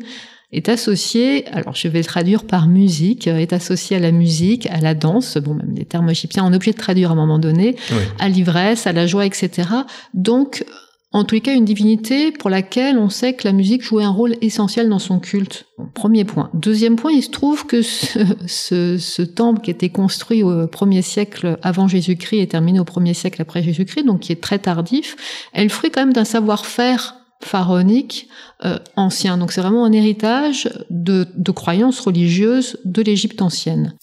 est 0.52 0.68
associé, 0.68 1.46
alors 1.48 1.74
je 1.74 1.88
vais 1.88 1.98
le 1.98 2.04
traduire 2.04 2.44
par 2.44 2.68
musique, 2.68 3.26
est 3.26 3.52
associé 3.52 3.96
à 3.96 4.00
la 4.00 4.12
musique, 4.12 4.66
à 4.66 4.80
la 4.80 4.94
danse, 4.94 5.38
bon 5.38 5.54
même 5.54 5.74
les 5.74 5.84
termes 5.84 6.08
égyptiens, 6.08 6.44
on 6.44 6.52
est 6.52 6.56
obligé 6.56 6.72
de 6.72 6.78
traduire 6.78 7.10
à 7.10 7.12
un 7.12 7.16
moment 7.16 7.38
donné, 7.38 7.76
à 8.18 8.28
l'ivresse, 8.28 8.86
à 8.86 8.92
la 8.92 9.06
joie, 9.06 9.26
etc. 9.26 9.68
Donc 10.14 10.64
en 11.12 11.24
tous 11.24 11.36
les 11.36 11.40
cas 11.40 11.54
une 11.54 11.64
divinité 11.64 12.30
pour 12.30 12.50
laquelle 12.50 12.98
on 12.98 13.08
sait 13.08 13.32
que 13.32 13.48
la 13.48 13.52
musique 13.52 13.82
jouait 13.82 14.04
un 14.04 14.10
rôle 14.10 14.36
essentiel 14.42 14.88
dans 14.88 14.98
son 14.98 15.18
culte. 15.18 15.66
premier 15.94 16.24
point. 16.24 16.50
Deuxième 16.52 16.96
point, 16.96 17.12
il 17.12 17.22
se 17.22 17.30
trouve 17.30 17.66
que 17.66 17.80
ce, 17.80 18.98
ce, 18.98 19.22
temple 19.22 19.62
qui 19.62 19.70
était 19.70 19.88
construit 19.88 20.42
au 20.42 20.66
premier 20.66 21.02
siècle 21.02 21.58
avant 21.62 21.88
Jésus-Christ 21.88 22.40
et 22.40 22.46
terminé 22.46 22.80
au 22.80 22.84
premier 22.84 23.14
siècle 23.14 23.40
après 23.40 23.62
Jésus-Christ, 23.62 24.04
donc 24.04 24.20
qui 24.20 24.32
est 24.32 24.42
très 24.42 24.58
tardif, 24.58 25.16
est 25.54 25.62
le 25.62 25.70
fruit 25.70 25.90
quand 25.90 26.02
même 26.02 26.12
d'un 26.12 26.24
savoir-faire 26.24 27.14
pharaonique 27.42 28.28
euh, 28.64 28.78
ancien. 28.96 29.38
Donc 29.38 29.52
c'est 29.52 29.60
vraiment 29.60 29.84
un 29.84 29.92
héritage 29.92 30.68
de, 30.90 31.26
de 31.34 31.50
croyances 31.52 32.00
religieuses 32.00 32.78
de 32.84 33.02
l'Égypte 33.02 33.42
ancienne. 33.42 33.94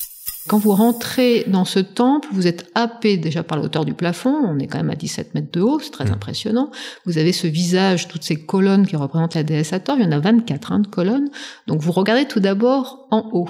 Quand 0.49 0.57
vous 0.57 0.73
rentrez 0.73 1.45
dans 1.47 1.63
ce 1.63 1.79
temple, 1.79 2.27
vous 2.33 2.47
êtes 2.47 2.69
happé 2.75 3.15
déjà 3.15 3.43
par 3.43 3.57
la 3.57 3.63
hauteur 3.63 3.85
du 3.85 3.93
plafond, 3.93 4.35
on 4.45 4.59
est 4.59 4.67
quand 4.67 4.77
même 4.77 4.89
à 4.89 4.95
17 4.95 5.35
mètres 5.35 5.51
de 5.53 5.61
haut, 5.61 5.79
c'est 5.79 5.91
très 5.91 6.03
mmh. 6.03 6.13
impressionnant. 6.13 6.69
Vous 7.05 7.17
avez 7.17 7.31
ce 7.31 7.47
visage, 7.47 8.09
toutes 8.09 8.23
ces 8.23 8.35
colonnes 8.35 8.85
qui 8.85 8.97
représentent 8.97 9.35
la 9.35 9.43
déesse 9.43 9.71
Hathor, 9.71 9.95
il 9.97 10.03
y 10.03 10.05
en 10.05 10.11
a 10.11 10.19
24 10.19 10.71
hein, 10.73 10.79
de 10.79 10.87
colonnes. 10.87 11.29
Donc 11.67 11.79
vous 11.79 11.93
regardez 11.93 12.25
tout 12.25 12.41
d'abord 12.41 13.07
en 13.09 13.29
haut. 13.31 13.49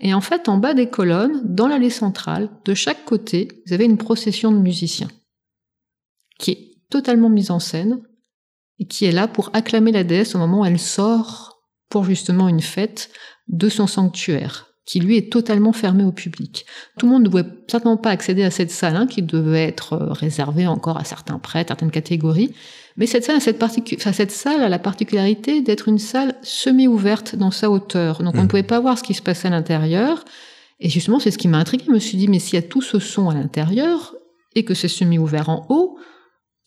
Et 0.00 0.14
en 0.14 0.20
fait, 0.20 0.48
en 0.48 0.56
bas 0.56 0.74
des 0.74 0.88
colonnes, 0.88 1.42
dans 1.44 1.68
l'allée 1.68 1.90
centrale, 1.90 2.48
de 2.64 2.74
chaque 2.74 3.04
côté, 3.04 3.62
vous 3.66 3.72
avez 3.72 3.84
une 3.84 3.98
procession 3.98 4.50
de 4.50 4.58
musiciens 4.58 5.08
qui 6.40 6.50
est 6.50 6.68
totalement 6.90 7.28
mise 7.28 7.52
en 7.52 7.60
scène 7.60 8.00
qui 8.86 9.04
est 9.04 9.12
là 9.12 9.28
pour 9.28 9.50
acclamer 9.52 9.92
la 9.92 10.04
déesse 10.04 10.34
au 10.34 10.38
moment 10.38 10.60
où 10.60 10.64
elle 10.64 10.78
sort 10.78 11.62
pour 11.88 12.04
justement 12.04 12.48
une 12.48 12.62
fête 12.62 13.10
de 13.48 13.68
son 13.68 13.86
sanctuaire 13.86 14.72
qui 14.84 15.00
lui 15.00 15.16
est 15.16 15.32
totalement 15.32 15.72
fermé 15.72 16.04
au 16.04 16.12
public. 16.12 16.66
Tout 16.98 17.06
le 17.06 17.12
monde 17.12 17.22
ne 17.24 17.28
pouvait 17.28 17.46
certainement 17.68 17.96
pas 17.96 18.10
accéder 18.10 18.42
à 18.42 18.50
cette 18.50 18.70
salle, 18.70 18.96
hein, 18.96 19.06
qui 19.06 19.22
devait 19.22 19.62
être 19.62 19.92
euh, 19.92 20.12
réservée 20.12 20.66
encore 20.66 20.96
à 20.96 21.04
certains 21.04 21.38
prêtres, 21.38 21.68
certaines 21.68 21.92
catégories. 21.92 22.52
Mais 22.96 23.06
cette 23.06 23.24
salle, 23.24 23.36
a 23.36 23.40
cette, 23.40 23.62
cette 24.12 24.30
salle 24.32 24.62
a 24.62 24.68
la 24.68 24.78
particularité 24.78 25.62
d'être 25.62 25.88
une 25.88 25.98
salle 25.98 26.34
semi-ouverte 26.42 27.36
dans 27.36 27.52
sa 27.52 27.70
hauteur. 27.70 28.22
Donc 28.22 28.34
on 28.34 28.38
ne 28.38 28.42
mmh. 28.42 28.48
pouvait 28.48 28.62
pas 28.64 28.80
voir 28.80 28.98
ce 28.98 29.02
qui 29.02 29.14
se 29.14 29.22
passait 29.22 29.48
à 29.48 29.52
l'intérieur. 29.52 30.24
Et 30.80 30.88
justement, 30.88 31.20
c'est 31.20 31.30
ce 31.30 31.38
qui 31.38 31.48
m'a 31.48 31.58
intrigué. 31.58 31.84
Je 31.86 31.92
me 31.92 32.00
suis 32.00 32.18
dit, 32.18 32.26
mais 32.26 32.40
s'il 32.40 32.54
y 32.54 32.58
a 32.58 32.62
tout 32.62 32.82
ce 32.82 32.98
son 32.98 33.30
à 33.30 33.34
l'intérieur 33.34 34.14
et 34.56 34.64
que 34.64 34.74
c'est 34.74 34.88
semi-ouvert 34.88 35.48
en 35.48 35.64
haut, 35.68 35.96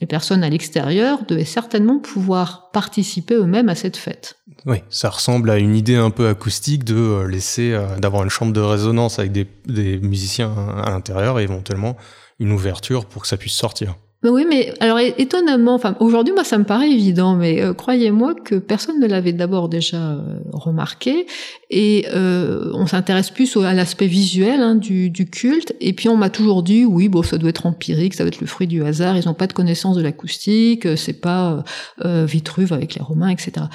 les 0.02 0.08
personnes 0.08 0.44
à 0.44 0.50
l'extérieur 0.50 1.26
devaient 1.26 1.46
certainement 1.46 2.00
pouvoir 2.00 2.70
participer 2.72 3.36
eux-mêmes 3.36 3.70
à 3.70 3.76
cette 3.76 3.98
fête. 3.98 4.38
Oui, 4.66 4.78
ça 4.90 5.10
ressemble 5.10 5.50
à 5.50 5.58
une 5.58 5.76
idée 5.76 5.96
un 5.96 6.10
peu 6.10 6.28
acoustique 6.28 6.84
de 6.84 6.96
euh, 6.96 7.28
laisser, 7.28 7.72
euh, 7.72 7.98
d'avoir 7.98 8.24
une 8.24 8.30
chambre 8.30 8.52
de 8.52 8.60
résonance 8.60 9.20
avec 9.20 9.32
des, 9.32 9.48
des 9.66 10.00
musiciens 10.00 10.54
à 10.84 10.90
l'intérieur 10.90 11.40
et 11.40 11.44
éventuellement 11.44 11.96
une 12.40 12.52
ouverture 12.52 13.06
pour 13.06 13.22
que 13.22 13.28
ça 13.28 13.38
puisse 13.38 13.56
sortir 13.56 13.96
oui, 14.30 14.46
mais 14.48 14.74
alors 14.80 15.00
étonnamment, 15.00 15.76
enfin 15.76 15.96
aujourd'hui 16.00 16.34
moi 16.34 16.44
ça 16.44 16.58
me 16.58 16.64
paraît 16.64 16.90
évident, 16.90 17.36
mais 17.36 17.62
euh, 17.62 17.74
croyez-moi 17.74 18.34
que 18.36 18.56
personne 18.56 19.00
ne 19.00 19.08
l'avait 19.08 19.34
d'abord 19.34 19.70
déjà 19.70 19.98
euh, 19.98 20.40
remarqué 20.54 21.28
et 21.70 22.06
euh, 22.14 22.72
on 22.74 22.88
s'intéresse 22.88 23.30
plus 23.30 23.56
à 23.58 23.74
l'aspect 23.74 24.08
visuel 24.08 24.62
hein, 24.62 24.76
du, 24.76 25.10
du, 25.10 25.30
culte 25.30 25.74
et 25.82 25.94
puis 25.94 26.10
on 26.10 26.18
m'a 26.18 26.30
toujours 26.30 26.64
dit 26.64 26.86
oui 26.86 27.10
bon 27.10 27.24
ça 27.24 27.38
doit 27.38 27.50
être 27.50 27.66
empirique, 27.66 28.14
ça 28.14 28.24
doit 28.24 28.30
être 28.30 28.42
le 28.42 28.48
fruit 28.48 28.68
du 28.68 28.84
hasard, 28.84 29.18
ils 29.18 29.26
n'ont 29.26 29.34
pas 29.34 29.48
de 29.48 29.54
connaissance 29.54 29.98
de 29.98 30.02
l'acoustique, 30.02 30.88
c'est 30.98 31.20
pas 31.22 31.64
Vitruve 32.04 32.74
avec 32.74 32.96
les 32.96 33.02
Romains, 33.02 33.30
etc. 33.30 33.68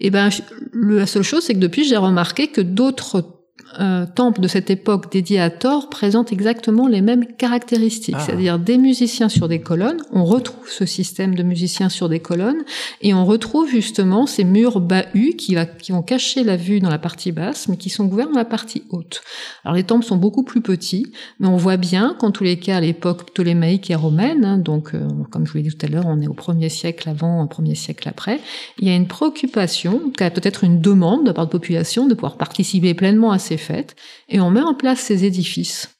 Et 0.00 0.10
ben 0.10 0.28
la 0.72 1.06
seule 1.06 1.22
chose 1.22 1.44
c'est 1.44 1.54
que 1.54 1.58
depuis 1.58 1.84
j'ai 1.84 1.96
remarqué 1.96 2.48
que 2.48 2.60
d'autres 2.60 3.43
euh, 3.80 4.06
temple 4.06 4.40
de 4.40 4.48
cette 4.48 4.70
époque 4.70 5.12
dédié 5.12 5.40
à 5.40 5.50
Thor 5.50 5.88
présente 5.88 6.32
exactement 6.32 6.86
les 6.86 7.00
mêmes 7.00 7.26
caractéristiques, 7.26 8.14
ah. 8.18 8.22
c'est-à-dire 8.24 8.58
des 8.58 8.78
musiciens 8.78 9.28
sur 9.28 9.48
des 9.48 9.60
colonnes. 9.60 10.02
On 10.12 10.24
retrouve 10.24 10.68
ce 10.68 10.86
système 10.86 11.34
de 11.34 11.42
musiciens 11.42 11.88
sur 11.88 12.08
des 12.08 12.20
colonnes 12.20 12.62
et 13.02 13.14
on 13.14 13.24
retrouve 13.24 13.68
justement 13.68 14.26
ces 14.26 14.44
murs 14.44 14.80
bahus 14.80 15.34
qui, 15.36 15.54
va, 15.54 15.66
qui 15.66 15.92
vont 15.92 16.02
cacher 16.02 16.44
la 16.44 16.56
vue 16.56 16.80
dans 16.80 16.90
la 16.90 16.98
partie 16.98 17.32
basse, 17.32 17.68
mais 17.68 17.76
qui 17.76 17.90
sont 17.90 18.08
couverts 18.08 18.28
dans 18.30 18.38
la 18.38 18.44
partie 18.44 18.84
haute. 18.90 19.22
Alors 19.64 19.74
les 19.74 19.84
temples 19.84 20.04
sont 20.04 20.16
beaucoup 20.16 20.44
plus 20.44 20.60
petits, 20.60 21.12
mais 21.40 21.48
on 21.48 21.56
voit 21.56 21.76
bien 21.76 22.16
qu'en 22.18 22.30
tous 22.30 22.44
les 22.44 22.58
cas 22.58 22.76
à 22.76 22.80
l'époque 22.80 23.30
ptolémaïque 23.30 23.90
et 23.90 23.94
romaine, 23.94 24.44
hein, 24.44 24.58
donc 24.58 24.94
euh, 24.94 25.08
comme 25.30 25.46
je 25.46 25.52
vous 25.52 25.58
l'ai 25.58 25.64
dit 25.64 25.76
tout 25.76 25.86
à 25.86 25.88
l'heure, 25.88 26.06
on 26.06 26.20
est 26.20 26.28
au 26.28 26.34
premier 26.34 26.68
siècle 26.68 27.08
avant, 27.08 27.42
au 27.42 27.46
premier 27.46 27.74
siècle 27.74 28.08
après, 28.08 28.40
il 28.78 28.88
y 28.88 28.90
a 28.90 28.94
une 28.94 29.08
préoccupation, 29.08 30.00
peut-être 30.16 30.64
une 30.64 30.80
demande 30.80 31.24
de 31.26 31.34
de 31.34 31.38
la 31.38 31.46
population 31.46 32.06
de 32.06 32.14
pouvoir 32.14 32.36
participer 32.36 32.94
pleinement 32.94 33.30
à 33.30 33.38
ces 33.44 33.56
fêtes, 33.56 33.96
et 34.28 34.40
on 34.40 34.50
met 34.50 34.62
en 34.62 34.74
place 34.74 35.00
ces 35.00 35.24
édifices. 35.24 35.90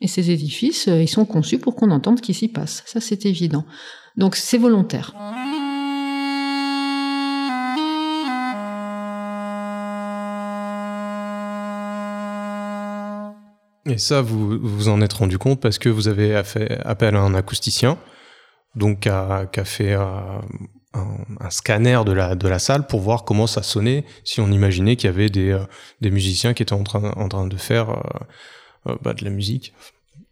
Et 0.00 0.08
ces 0.08 0.30
édifices, 0.30 0.88
euh, 0.88 1.00
ils 1.00 1.08
sont 1.08 1.24
conçus 1.24 1.58
pour 1.58 1.76
qu'on 1.76 1.90
entende 1.90 2.18
ce 2.18 2.22
qui 2.22 2.34
s'y 2.34 2.48
passe. 2.48 2.82
Ça, 2.86 3.00
c'est 3.00 3.26
évident. 3.26 3.64
Donc, 4.16 4.36
c'est 4.36 4.58
volontaire. 4.58 5.14
Et 13.86 13.98
ça, 13.98 14.22
vous 14.22 14.58
vous 14.60 14.88
en 14.88 15.00
êtes 15.00 15.12
rendu 15.12 15.38
compte 15.38 15.60
parce 15.60 15.78
que 15.78 15.88
vous 15.88 16.08
avez 16.08 16.42
fait 16.44 16.80
appel 16.84 17.14
à 17.16 17.20
un 17.20 17.34
acousticien, 17.34 17.98
donc 18.74 19.00
qui 19.00 19.08
a, 19.08 19.46
fait 19.64 19.92
euh, 19.92 20.40
un, 20.94 21.50
scanner 21.50 22.00
de 22.04 22.12
la, 22.12 22.34
de 22.34 22.48
la 22.48 22.58
salle 22.58 22.86
pour 22.86 23.00
voir 23.00 23.24
comment 23.24 23.46
ça 23.46 23.62
sonnait 23.62 24.04
si 24.24 24.40
on 24.40 24.50
imaginait 24.50 24.96
qu'il 24.96 25.08
y 25.10 25.12
avait 25.12 25.28
des, 25.28 25.50
euh, 25.50 25.64
des 26.00 26.10
musiciens 26.10 26.54
qui 26.54 26.62
étaient 26.62 26.72
en 26.72 26.84
train, 26.84 27.12
en 27.12 27.28
train 27.28 27.46
de 27.46 27.56
faire 27.56 27.90
euh, 27.90 28.00
euh, 28.88 28.96
bah, 29.02 29.14
de 29.14 29.24
la 29.24 29.30
musique. 29.30 29.74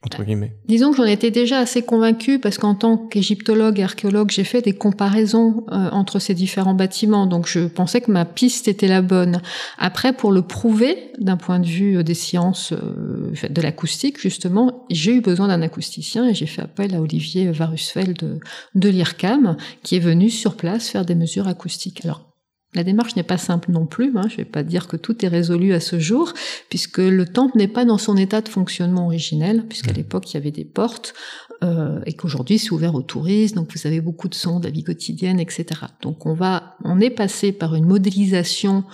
Entre 0.05 0.25
guillemets. 0.25 0.53
Disons 0.67 0.91
que 0.91 0.97
j'en 0.97 1.05
étais 1.05 1.31
déjà 1.31 1.59
assez 1.59 1.83
convaincue 1.83 2.41
parce 2.41 2.59
qu'en 2.59 2.75
tant 2.75 2.97
qu'égyptologue 2.97 3.79
et 3.79 3.85
archéologue, 3.85 4.31
j'ai 4.31 4.43
fait 4.43 4.61
des 4.61 4.73
comparaisons 4.73 5.65
entre 5.69 6.19
ces 6.19 6.35
différents 6.35 6.75
bâtiments, 6.75 7.27
donc 7.27 7.47
je 7.47 7.61
pensais 7.61 8.01
que 8.01 8.11
ma 8.11 8.25
piste 8.25 8.67
était 8.67 8.89
la 8.89 9.01
bonne. 9.01 9.41
Après, 9.79 10.13
pour 10.13 10.33
le 10.33 10.43
prouver, 10.43 11.13
d'un 11.19 11.37
point 11.37 11.61
de 11.61 11.67
vue 11.67 12.03
des 12.03 12.15
sciences 12.15 12.73
de 12.73 13.63
l'acoustique, 13.63 14.21
justement, 14.21 14.85
j'ai 14.91 15.15
eu 15.15 15.21
besoin 15.21 15.49
d'un 15.49 15.63
acousticien 15.63 16.29
et 16.29 16.35
j'ai 16.35 16.47
fait 16.47 16.63
appel 16.63 16.95
à 16.95 17.01
Olivier 17.01 17.53
Varusfeld 17.53 18.19
de, 18.19 18.41
de 18.75 18.89
l'IRCAM, 18.89 19.57
qui 19.85 19.97
est 19.97 20.01
venu 20.01 20.31
sur 20.31 20.57
place 20.57 20.89
faire 20.89 21.05
des 21.05 21.15
mesures 21.15 21.47
acoustiques. 21.47 22.05
Alors, 22.05 22.32
la 22.75 22.85
démarche 22.85 23.17
n'est 23.17 23.23
pas 23.23 23.39
simple 23.39 23.71
non 23.71 23.87
plus, 23.87 24.17
hein. 24.17 24.25
je 24.29 24.35
ne 24.35 24.37
vais 24.39 24.45
pas 24.45 24.63
dire 24.63 24.89
que 24.89 24.97
tout 24.97 25.25
est 25.25 25.29
résolu 25.29 25.75
à 25.75 25.81
ce 25.81 25.99
jour, 25.99 26.33
puisque 26.71 26.99
le 26.99 27.27
temple 27.27 27.59
n'est 27.59 27.69
pas 27.69 27.85
dans 27.85 27.99
son 27.99 28.17
état 28.17 28.41
de 28.41 28.49
fonctionnement 28.49 29.07
originel, 29.07 29.67
puisqu'à 29.69 29.93
mmh. 29.93 29.97
l'époque 29.97 30.31
il 30.31 30.35
y 30.35 30.37
avait 30.39 30.51
des 30.51 30.65
portes, 30.65 31.13
euh, 31.63 32.01
et 32.07 32.15
qu'aujourd'hui 32.15 32.59
c'est 32.59 32.73
ouvert 32.73 32.95
aux 32.95 33.03
touristes, 33.03 33.55
donc 33.57 33.69
vous 33.75 33.87
avez 33.87 34.01
beaucoup 34.01 34.29
de 34.29 34.35
sons 34.35 34.59
de 34.59 34.65
la 34.65 34.71
vie 34.71 34.85
quotidienne, 34.85 35.39
etc. 35.39 35.67
Donc 36.01 36.25
on 36.25 36.33
va, 36.33 36.77
on 36.83 36.99
est 36.99 37.11
passé 37.11 37.53
par 37.53 37.75
une 37.75 37.85
modélisation 37.85 38.85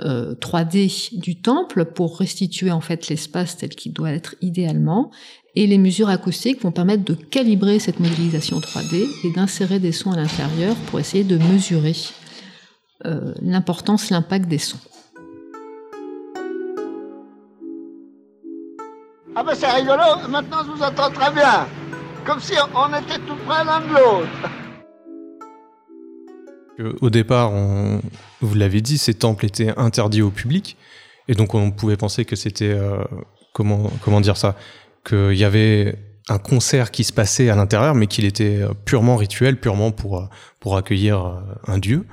euh, 0.00 0.34
3D 0.34 1.16
du 1.18 1.40
temple 1.40 1.84
pour 1.84 2.18
restituer 2.18 2.72
en 2.72 2.80
fait 2.80 3.08
l'espace 3.08 3.56
tel 3.56 3.70
qu'il 3.70 3.92
doit 3.92 4.10
être 4.10 4.34
idéalement, 4.40 5.12
et 5.54 5.66
les 5.66 5.78
mesures 5.78 6.08
acoustiques 6.08 6.62
vont 6.62 6.72
permettre 6.72 7.04
de 7.04 7.14
calibrer 7.14 7.78
cette 7.78 8.00
modélisation 8.00 8.58
3D 8.58 9.06
et 9.24 9.30
d'insérer 9.30 9.78
des 9.78 9.92
sons 9.92 10.12
à 10.12 10.16
l'intérieur 10.16 10.74
pour 10.86 10.98
essayer 10.98 11.24
de 11.24 11.38
mesurer 11.38 11.94
euh, 13.06 13.32
l'importance, 13.40 14.10
l'impact 14.10 14.48
des 14.48 14.58
sons. 14.58 14.78
Ah 19.36 19.44
ben 19.44 19.54
c'est 19.54 19.70
rigolo, 19.70 20.02
maintenant 20.28 20.64
je 20.64 20.72
vous 20.72 20.82
entends 20.82 21.10
très 21.10 21.30
bien. 21.32 21.66
Comme 22.26 22.40
si 22.40 22.54
on 22.74 22.88
était 22.88 23.20
tout 23.20 23.36
près 23.46 23.64
l'un 23.64 23.80
de 23.80 23.88
l'autre. 23.88 24.50
Au 27.00 27.10
départ, 27.10 27.52
on, 27.52 28.00
vous 28.40 28.54
l'avez 28.54 28.80
dit, 28.80 28.98
ces 28.98 29.14
temples 29.14 29.46
étaient 29.46 29.76
interdits 29.76 30.22
au 30.22 30.30
public. 30.30 30.76
Et 31.28 31.34
donc 31.34 31.54
on 31.54 31.70
pouvait 31.70 31.96
penser 31.96 32.24
que 32.24 32.36
c'était... 32.36 32.70
Euh, 32.70 33.04
comment, 33.52 33.90
comment 34.02 34.20
dire 34.20 34.36
ça? 34.36 34.56
Qu'il 35.04 35.34
y 35.34 35.44
avait 35.44 35.96
un 36.28 36.38
concert 36.38 36.90
qui 36.90 37.04
se 37.04 37.12
passait 37.12 37.48
à 37.48 37.54
l'intérieur, 37.54 37.94
mais 37.94 38.06
qu'il 38.08 38.24
était 38.24 38.62
purement 38.84 39.16
rituel, 39.16 39.58
purement 39.58 39.92
pour, 39.92 40.28
pour 40.60 40.76
accueillir 40.76 41.42
un 41.66 41.78
dieu 41.78 42.06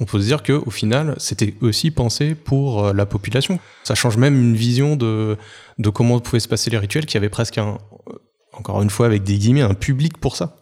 on 0.00 0.04
peut 0.04 0.20
se 0.20 0.26
dire 0.26 0.42
qu'au 0.42 0.70
final, 0.70 1.14
c'était 1.18 1.54
aussi 1.60 1.90
pensé 1.90 2.34
pour 2.34 2.86
euh, 2.86 2.92
la 2.92 3.06
population. 3.06 3.58
Ça 3.84 3.94
change 3.94 4.16
même 4.16 4.34
une 4.34 4.56
vision 4.56 4.96
de, 4.96 5.36
de 5.78 5.88
comment 5.90 6.18
pouvaient 6.20 6.40
se 6.40 6.48
passer 6.48 6.70
les 6.70 6.78
rituels, 6.78 7.06
qui 7.06 7.16
avait 7.16 7.28
presque 7.28 7.58
un, 7.58 7.78
euh, 8.08 8.14
encore 8.52 8.82
une 8.82 8.90
fois 8.90 9.06
avec 9.06 9.22
des 9.22 9.38
guillemets, 9.38 9.62
un 9.62 9.74
public 9.74 10.18
pour 10.18 10.36
ça. 10.36 10.56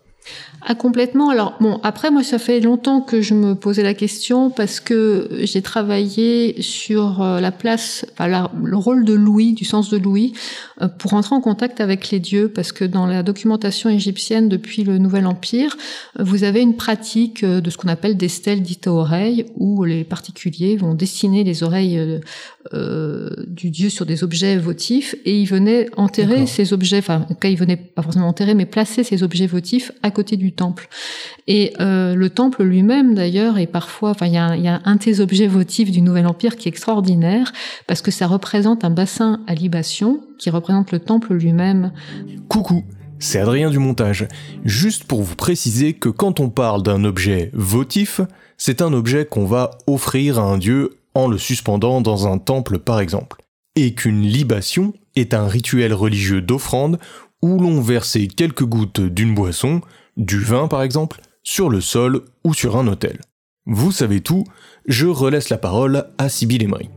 Ah 0.65 0.77
complètement. 0.77 1.31
Alors 1.31 1.57
bon, 1.61 1.81
après 1.83 2.13
moi 2.13 2.23
ça 2.23 2.39
fait 2.39 2.61
longtemps 2.61 3.01
que 3.01 3.21
je 3.21 3.35
me 3.35 3.55
posais 3.55 3.83
la 3.83 3.95
question 3.95 4.51
parce 4.51 4.79
que 4.79 5.29
j'ai 5.43 5.61
travaillé 5.61 6.63
sur 6.63 7.21
euh, 7.21 7.41
la 7.41 7.51
place, 7.51 8.07
enfin, 8.13 8.49
le 8.63 8.77
rôle 8.77 9.05
de 9.05 9.13
Louis, 9.13 9.55
du 9.55 9.65
sens 9.65 9.91
de 9.91 9.99
Louis, 9.99 10.35
euh, 10.81 10.87
pour 10.87 11.15
entrer 11.15 11.35
en 11.35 11.41
contact 11.41 11.81
avec 11.81 12.11
les 12.11 12.21
dieux, 12.21 12.49
parce 12.49 12.71
que 12.71 12.85
dans 12.85 13.07
la 13.07 13.25
documentation 13.25 13.91
égyptienne 13.91 14.49
depuis 14.49 14.85
le 14.85 14.99
Nouvel 14.99 15.27
Empire, 15.27 15.77
euh, 16.21 16.23
vous 16.23 16.45
avez 16.45 16.61
une 16.61 16.77
pratique 16.77 17.45
de 17.45 17.71
ce 17.71 17.77
qu'on 17.77 17.89
appelle 17.89 18.17
des 18.17 18.29
stèles 18.29 18.63
dites 18.63 18.87
aux 18.87 18.99
oreilles, 18.99 19.47
où 19.57 19.83
les 19.83 20.05
particuliers 20.05 20.77
vont 20.77 20.95
dessiner 20.95 21.43
les 21.43 21.65
oreilles 21.65 22.21
euh, 22.75 23.31
du 23.47 23.71
dieu 23.71 23.91
sur 23.91 24.07
des 24.07 24.23
objets 24.25 24.57
votifs 24.57 25.15
et 25.25 25.39
il 25.39 25.47
venait 25.47 25.89
enterrer 25.97 26.47
ces 26.47 26.73
objets, 26.73 26.99
enfin, 26.99 27.27
en 27.29 27.35
cas, 27.35 27.49
il 27.49 27.57
venait 27.57 27.77
pas 27.77 28.03
forcément 28.03 28.29
enterrer, 28.29 28.55
mais 28.55 28.67
placer 28.67 29.05
ces 29.05 29.23
objets 29.23 29.47
votifs 29.47 29.93
à 30.03 30.11
côté 30.11 30.37
du 30.37 30.53
temple. 30.53 30.89
Et 31.47 31.73
euh, 31.81 32.15
le 32.15 32.31
temple 32.31 32.63
lui-même, 32.63 33.15
d'ailleurs, 33.15 33.59
est 33.59 33.67
parfois, 33.67 34.11
enfin, 34.11 34.27
il 34.27 34.35
y 34.35 34.39
a, 34.39 34.57
y 34.57 34.69
a, 34.69 34.81
un 34.85 34.97
des 34.97 35.21
objets 35.21 35.49
votifs 35.49 35.91
du 35.91 36.01
Nouvel 36.01 36.27
Empire 36.27 36.57
qui 36.57 36.69
est 36.69 36.71
extraordinaire 36.71 37.53
parce 37.87 38.01
que 38.01 38.11
ça 38.11 38.27
représente 38.27 38.85
un 38.85 38.91
bassin 38.91 39.41
à 39.47 39.55
libation 39.55 40.21
qui 40.39 40.51
représente 40.51 40.93
le 40.93 41.01
temple 41.01 41.35
lui-même. 41.35 41.93
Coucou. 42.49 42.85
C'est 43.19 43.39
Adrien 43.39 43.71
du 43.71 43.79
montage. 43.79 44.27
Juste 44.65 45.05
pour 45.05 45.23
vous 45.23 45.37
préciser 45.37 45.95
que 45.95 46.09
quand 46.09 46.41
on 46.41 46.49
parle 46.49 46.83
d'un 46.83 47.05
objet 47.05 47.51
votif, 47.53 48.21
c'est 48.57 48.83
un 48.83 48.93
objet 48.93 49.27
qu'on 49.27 49.47
va 49.47 49.71
offrir 49.87 50.39
à 50.39 50.43
un 50.43 50.59
dieu 50.59 50.91
en 51.15 51.29
le 51.29 51.39
suspendant 51.39 52.01
dans 52.01 52.27
un 52.27 52.39
temple 52.39 52.79
par 52.79 53.01
exemple, 53.01 53.43
et 53.77 53.95
qu'une 53.95 54.23
libation 54.23 54.93
est 55.17 55.35
un 55.35 55.47
rituel 55.47 55.93
religieux 55.95 56.41
d'offrande 56.41 56.99
où 57.43 57.59
l'on 57.59 57.81
versait 57.81 58.29
quelques 58.29 58.65
gouttes 58.65 59.01
d'une 59.01 59.35
boisson, 59.35 59.81
du 60.17 60.39
vin 60.39 60.69
par 60.69 60.83
exemple, 60.83 61.21
sur 61.43 61.69
le 61.69 61.81
sol 61.81 62.23
ou 62.45 62.55
sur 62.55 62.77
un 62.77 62.87
autel. 62.87 63.21
Vous 63.67 63.93
savez 63.93 64.21
tout, 64.21 64.45
je 64.87 65.07
relaisse 65.07 65.49
la 65.49 65.59
parole 65.59 66.07
à 66.19 66.29
Sybille 66.29 66.65
Emery 66.65 66.89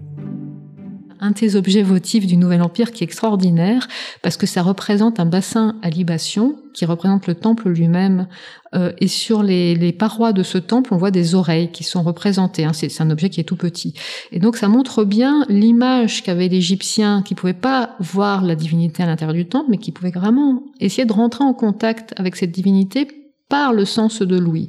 un 1.25 1.31
des 1.31 1.55
objets 1.55 1.81
votifs 1.81 2.27
du 2.27 2.37
Nouvel 2.37 2.61
Empire 2.61 2.91
qui 2.91 3.03
est 3.03 3.07
extraordinaire 3.07 3.87
parce 4.21 4.37
que 4.37 4.45
ça 4.45 4.61
représente 4.61 5.19
un 5.19 5.25
bassin 5.25 5.75
à 5.81 5.89
libation 5.89 6.55
qui 6.73 6.85
représente 6.85 7.25
le 7.25 7.35
temple 7.35 7.69
lui-même. 7.69 8.27
Euh, 8.75 8.91
et 8.99 9.07
sur 9.07 9.41
les, 9.41 9.91
parois 9.93 10.33
de 10.33 10.43
ce 10.43 10.57
temple, 10.57 10.93
on 10.93 10.97
voit 10.97 11.11
des 11.11 11.33
oreilles 11.33 11.71
qui 11.71 11.83
sont 11.83 12.03
représentées. 12.03 12.65
Hein. 12.65 12.73
C'est 12.73 13.01
un 13.01 13.09
objet 13.09 13.29
qui 13.29 13.39
est 13.39 13.45
tout 13.45 13.55
petit. 13.55 13.93
Et 14.31 14.39
donc 14.39 14.55
ça 14.57 14.67
montre 14.67 15.03
bien 15.03 15.45
l'image 15.49 16.21
qu'avaient 16.21 16.47
l'Égyptien 16.47 17.23
qui 17.23 17.33
pouvaient 17.33 17.53
pas 17.53 17.95
voir 17.99 18.43
la 18.43 18.55
divinité 18.55 19.01
à 19.01 19.07
l'intérieur 19.07 19.33
du 19.33 19.47
temple, 19.47 19.67
mais 19.69 19.77
qui 19.77 19.91
pouvaient 19.91 20.11
vraiment 20.11 20.63
essayer 20.79 21.05
de 21.05 21.13
rentrer 21.13 21.43
en 21.43 21.53
contact 21.53 22.13
avec 22.17 22.35
cette 22.35 22.51
divinité 22.51 23.07
par 23.49 23.73
le 23.73 23.85
sens 23.85 24.21
de 24.21 24.37
l'ouïe. 24.37 24.67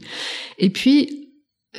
Et 0.58 0.70
puis, 0.70 1.25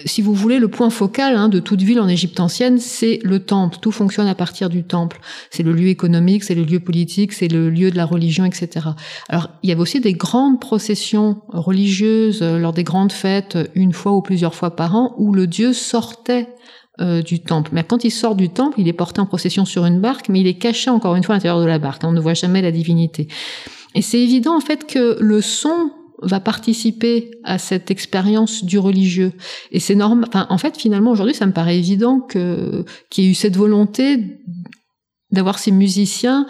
si 0.05 0.21
vous 0.21 0.33
voulez, 0.33 0.59
le 0.59 0.67
point 0.67 0.89
focal 0.89 1.35
hein, 1.35 1.49
de 1.49 1.59
toute 1.59 1.81
ville 1.81 1.99
en 1.99 2.07
Égypte 2.07 2.39
ancienne, 2.39 2.79
c'est 2.79 3.19
le 3.23 3.39
temple. 3.39 3.77
Tout 3.81 3.91
fonctionne 3.91 4.27
à 4.27 4.35
partir 4.35 4.69
du 4.69 4.83
temple. 4.83 5.19
C'est 5.49 5.63
le 5.63 5.73
lieu 5.73 5.87
économique, 5.87 6.43
c'est 6.43 6.55
le 6.55 6.63
lieu 6.63 6.79
politique, 6.79 7.33
c'est 7.33 7.47
le 7.47 7.69
lieu 7.69 7.91
de 7.91 7.97
la 7.97 8.05
religion, 8.05 8.45
etc. 8.45 8.87
Alors, 9.29 9.49
il 9.63 9.69
y 9.69 9.71
avait 9.71 9.81
aussi 9.81 9.99
des 9.99 10.13
grandes 10.13 10.59
processions 10.59 11.41
religieuses 11.49 12.41
euh, 12.41 12.57
lors 12.59 12.73
des 12.73 12.83
grandes 12.83 13.11
fêtes, 13.11 13.55
euh, 13.55 13.65
une 13.75 13.93
fois 13.93 14.13
ou 14.13 14.21
plusieurs 14.21 14.55
fois 14.55 14.75
par 14.75 14.95
an, 14.95 15.13
où 15.17 15.33
le 15.33 15.47
dieu 15.47 15.73
sortait 15.73 16.47
euh, 16.99 17.21
du 17.21 17.39
temple. 17.39 17.71
Mais 17.73 17.83
quand 17.83 18.03
il 18.03 18.11
sort 18.11 18.35
du 18.35 18.49
temple, 18.49 18.79
il 18.79 18.87
est 18.87 18.93
porté 18.93 19.21
en 19.21 19.25
procession 19.25 19.65
sur 19.65 19.85
une 19.85 19.99
barque, 19.99 20.29
mais 20.29 20.39
il 20.39 20.47
est 20.47 20.57
caché 20.57 20.89
encore 20.89 21.15
une 21.15 21.23
fois 21.23 21.35
à 21.35 21.37
l'intérieur 21.37 21.61
de 21.61 21.65
la 21.65 21.79
barque. 21.79 22.03
On 22.03 22.11
ne 22.11 22.19
voit 22.19 22.33
jamais 22.33 22.61
la 22.61 22.71
divinité. 22.71 23.27
Et 23.93 24.01
c'est 24.01 24.19
évident 24.19 24.55
en 24.55 24.61
fait 24.61 24.85
que 24.87 25.17
le 25.19 25.41
son 25.41 25.91
va 26.21 26.39
participer 26.39 27.31
à 27.43 27.57
cette 27.57 27.91
expérience 27.91 28.63
du 28.63 28.79
religieux. 28.79 29.33
Et 29.71 29.79
c'est 29.79 29.95
normal. 29.95 30.25
Enfin, 30.27 30.47
en 30.49 30.57
fait, 30.57 30.77
finalement, 30.77 31.11
aujourd'hui, 31.11 31.35
ça 31.35 31.45
me 31.45 31.51
paraît 31.51 31.77
évident 31.77 32.19
que 32.19 32.85
qu'il 33.09 33.23
y 33.23 33.27
ait 33.27 33.31
eu 33.31 33.35
cette 33.35 33.55
volonté 33.55 34.39
d'avoir 35.31 35.59
ces 35.59 35.71
musiciens. 35.71 36.47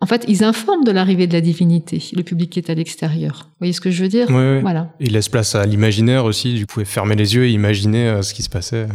En 0.00 0.06
fait, 0.06 0.24
ils 0.26 0.42
informent 0.42 0.84
de 0.84 0.90
l'arrivée 0.90 1.28
de 1.28 1.32
la 1.32 1.40
divinité, 1.40 2.02
le 2.12 2.22
public 2.24 2.50
qui 2.50 2.58
est 2.58 2.70
à 2.70 2.74
l'extérieur. 2.74 3.46
Vous 3.50 3.58
voyez 3.60 3.72
ce 3.72 3.80
que 3.80 3.90
je 3.90 4.02
veux 4.02 4.08
dire? 4.08 4.26
Oui, 4.30 4.60
Voilà. 4.60 4.92
Ils 4.98 5.12
laissent 5.12 5.28
place 5.28 5.54
à 5.54 5.64
l'imaginaire 5.64 6.24
aussi. 6.24 6.58
Vous 6.60 6.66
pouvez 6.66 6.84
fermer 6.84 7.14
les 7.14 7.34
yeux 7.34 7.46
et 7.46 7.50
imaginer 7.50 8.08
euh, 8.08 8.22
ce 8.22 8.34
qui 8.34 8.42
se 8.42 8.50
passait. 8.50 8.88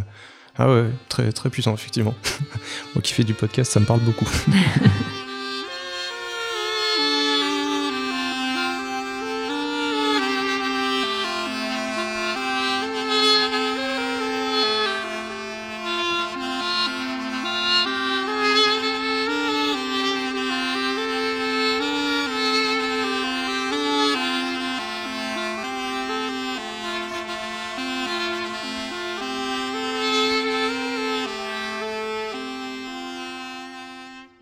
Ah 0.57 0.73
ouais, 0.73 0.85
très 1.07 1.31
très 1.31 1.49
puissant 1.49 1.73
effectivement. 1.73 2.15
Moi 2.95 3.01
qui 3.01 3.13
fais 3.13 3.23
du 3.23 3.33
podcast, 3.33 3.71
ça 3.71 3.79
me 3.79 3.85
parle 3.85 4.01
beaucoup. 4.01 4.27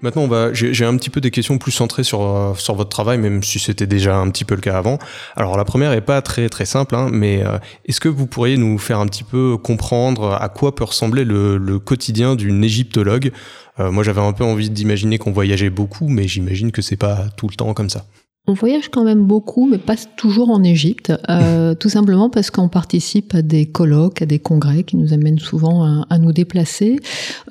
Maintenant, 0.05 0.27
va, 0.27 0.53
j'ai 0.53 0.85
un 0.85 0.95
petit 0.97 1.09
peu 1.09 1.19
des 1.19 1.31
questions 1.31 1.57
plus 1.57 1.71
centrées 1.71 2.03
sur, 2.03 2.21
euh, 2.21 2.53
sur 2.53 2.75
votre 2.75 2.91
travail, 2.91 3.17
même 3.17 3.41
si 3.41 3.57
c'était 3.57 3.87
déjà 3.87 4.15
un 4.17 4.29
petit 4.29 4.45
peu 4.45 4.53
le 4.53 4.61
cas 4.61 4.77
avant. 4.77 4.99
Alors, 5.35 5.57
la 5.57 5.65
première 5.65 5.93
est 5.93 6.01
pas 6.01 6.21
très 6.21 6.47
très 6.47 6.65
simple, 6.65 6.93
hein, 6.93 7.09
mais 7.11 7.43
euh, 7.43 7.57
est-ce 7.87 7.99
que 7.99 8.07
vous 8.07 8.27
pourriez 8.27 8.55
nous 8.55 8.77
faire 8.77 8.99
un 8.99 9.07
petit 9.07 9.23
peu 9.23 9.57
comprendre 9.57 10.37
à 10.39 10.47
quoi 10.47 10.75
peut 10.75 10.83
ressembler 10.83 11.25
le, 11.25 11.57
le 11.57 11.79
quotidien 11.79 12.35
d'une 12.35 12.63
égyptologue? 12.63 13.31
Euh, 13.79 13.89
Moi, 13.89 14.03
j'avais 14.03 14.21
un 14.21 14.31
peu 14.31 14.43
envie 14.43 14.69
d'imaginer 14.69 15.17
qu'on 15.17 15.31
voyageait 15.31 15.71
beaucoup, 15.71 16.07
mais 16.07 16.27
j'imagine 16.27 16.71
que 16.71 16.83
c'est 16.83 16.97
pas 16.97 17.25
tout 17.35 17.47
le 17.47 17.55
temps 17.55 17.73
comme 17.73 17.89
ça. 17.89 18.05
On 18.47 18.53
voyage 18.53 18.89
quand 18.89 19.03
même 19.03 19.25
beaucoup, 19.25 19.67
mais 19.67 19.79
pas 19.79 19.95
toujours 20.17 20.49
en 20.49 20.63
Égypte, 20.63 21.11
euh, 21.29 21.73
tout 21.79 21.89
simplement 21.89 22.29
parce 22.29 22.51
qu'on 22.51 22.69
participe 22.69 23.33
à 23.33 23.41
des 23.41 23.65
colloques, 23.65 24.21
à 24.21 24.25
des 24.25 24.39
congrès 24.39 24.83
qui 24.83 24.97
nous 24.97 25.13
amènent 25.13 25.39
souvent 25.39 25.83
à, 25.83 26.05
à 26.09 26.19
nous 26.19 26.31
déplacer. 26.31 26.99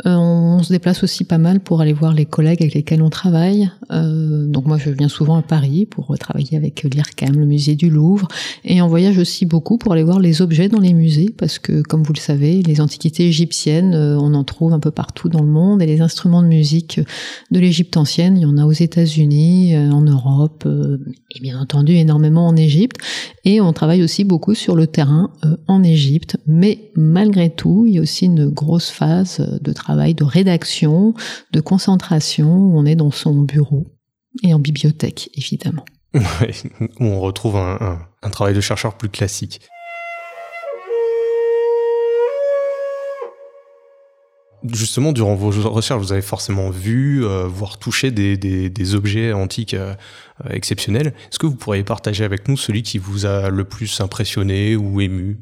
Euh, 0.07 0.15
on, 0.15 0.63
se 0.63 0.73
déplace 0.73 1.03
aussi 1.03 1.25
pas 1.25 1.39
mal 1.39 1.61
pour 1.61 1.81
aller 1.81 1.93
voir 1.93 2.15
les 2.15 2.27
collègues 2.27 2.63
avec 2.63 2.75
lesquels 2.75 3.03
on 3.03 3.11
travaille. 3.11 3.71
Euh, 3.91 4.47
donc 4.47 4.67
moi, 4.67 4.79
je 4.79 4.91
viens 4.91 5.09
souvent 5.09 5.37
à 5.37 5.43
Paris 5.43 5.85
pour 5.85 6.17
travailler 6.19 6.57
avec 6.57 6.85
l'IRCAM, 6.85 7.39
le 7.39 7.47
musée 7.47 7.75
du 7.75 7.91
Louvre, 7.91 8.29
et 8.65 8.81
on 8.81 8.87
voyage 8.87 9.19
aussi 9.19 9.47
beaucoup 9.47 9.79
pour 9.79 9.93
aller 9.93 10.05
voir 10.05 10.21
les 10.21 10.43
objets 10.43 10.69
dans 10.69 10.81
les 10.81 10.95
musées, 10.95 11.35
parce 11.37 11.59
que, 11.59 11.83
comme 11.83 12.03
vous 12.03 12.13
le 12.13 12.21
savez, 12.21 12.63
les 12.63 12.81
antiquités 12.81 13.27
égyptiennes, 13.27 13.95
euh, 13.95 14.17
on 14.19 14.35
en 14.35 14.45
trouve 14.45 14.73
un 14.73 14.81
peu 14.81 14.91
partout 14.91 15.29
dans 15.29 15.43
le 15.43 15.49
monde, 15.49 15.83
et 15.83 15.87
les 15.87 16.01
instruments 16.01 16.43
de 16.43 16.49
musique 16.49 17.01
de 17.51 17.61
l'Égypte 17.61 17.97
ancienne, 17.97 18.37
il 18.37 18.43
y 18.43 18.47
en 18.47 18.59
a 18.59 18.65
aux 18.65 18.73
États-Unis, 18.73 19.75
euh, 19.75 19.91
en 19.91 20.03
Europe 20.03 20.65
euh, 20.67 20.84
et 21.35 21.41
bien 21.41 21.59
entendu 21.59 21.95
énormément 21.95 22.47
en 22.47 22.57
Égypte. 22.57 22.97
Et 23.45 23.61
on 23.61 23.73
travaille 23.73 24.03
aussi 24.03 24.25
beaucoup 24.25 24.55
sur 24.55 24.77
le 24.77 24.87
terrain 24.87 25.33
euh, 25.45 25.57
en 25.67 25.83
Égypte. 25.83 26.37
Mais 26.47 26.91
malgré 26.95 27.51
tout, 27.51 27.85
il 27.87 27.95
y 27.95 27.99
a 27.99 28.03
aussi 28.03 28.27
une 28.27 28.49
grosse 28.49 28.91
phase 28.91 29.41
de 29.61 29.73
travail 29.73 30.15
de 30.15 30.25
rédaction, 30.25 31.15
de 31.53 31.61
concentration, 31.61 32.49
où 32.49 32.79
on 32.79 32.87
est 32.87 32.97
dans 32.97 33.11
son 33.11 33.35
bureau 33.43 33.87
et 34.43 34.55
en 34.55 34.59
bibliothèque, 34.59 35.31
évidemment. 35.35 35.85
où 36.15 37.05
on 37.05 37.21
retrouve 37.21 37.57
un 37.57 38.31
travail 38.31 38.55
de 38.55 38.61
chercheur 38.61 38.97
plus 38.97 39.09
classique. 39.09 39.61
Justement, 44.73 45.13
durant 45.13 45.35
vos 45.35 45.51
recherches, 45.71 46.01
vous 46.01 46.13
avez 46.13 46.23
forcément 46.23 46.71
vu, 46.71 47.25
euh, 47.25 47.47
voire 47.47 47.79
touché 47.79 48.11
des, 48.11 48.95
objets 48.95 49.33
antiques 49.33 49.75
euh, 49.75 49.95
exceptionnels. 50.51 51.09
Est-ce 51.31 51.39
que 51.39 51.47
vous 51.47 51.57
pourriez 51.57 51.85
partager 51.85 52.25
avec 52.25 52.49
nous 52.49 52.57
celui 52.57 52.83
qui 52.83 52.99
vous 52.99 53.27
a 53.27 53.51
le 53.51 53.65
plus 53.65 54.01
impressionné 54.01 54.77
ou 54.77 55.01
ému? 55.01 55.39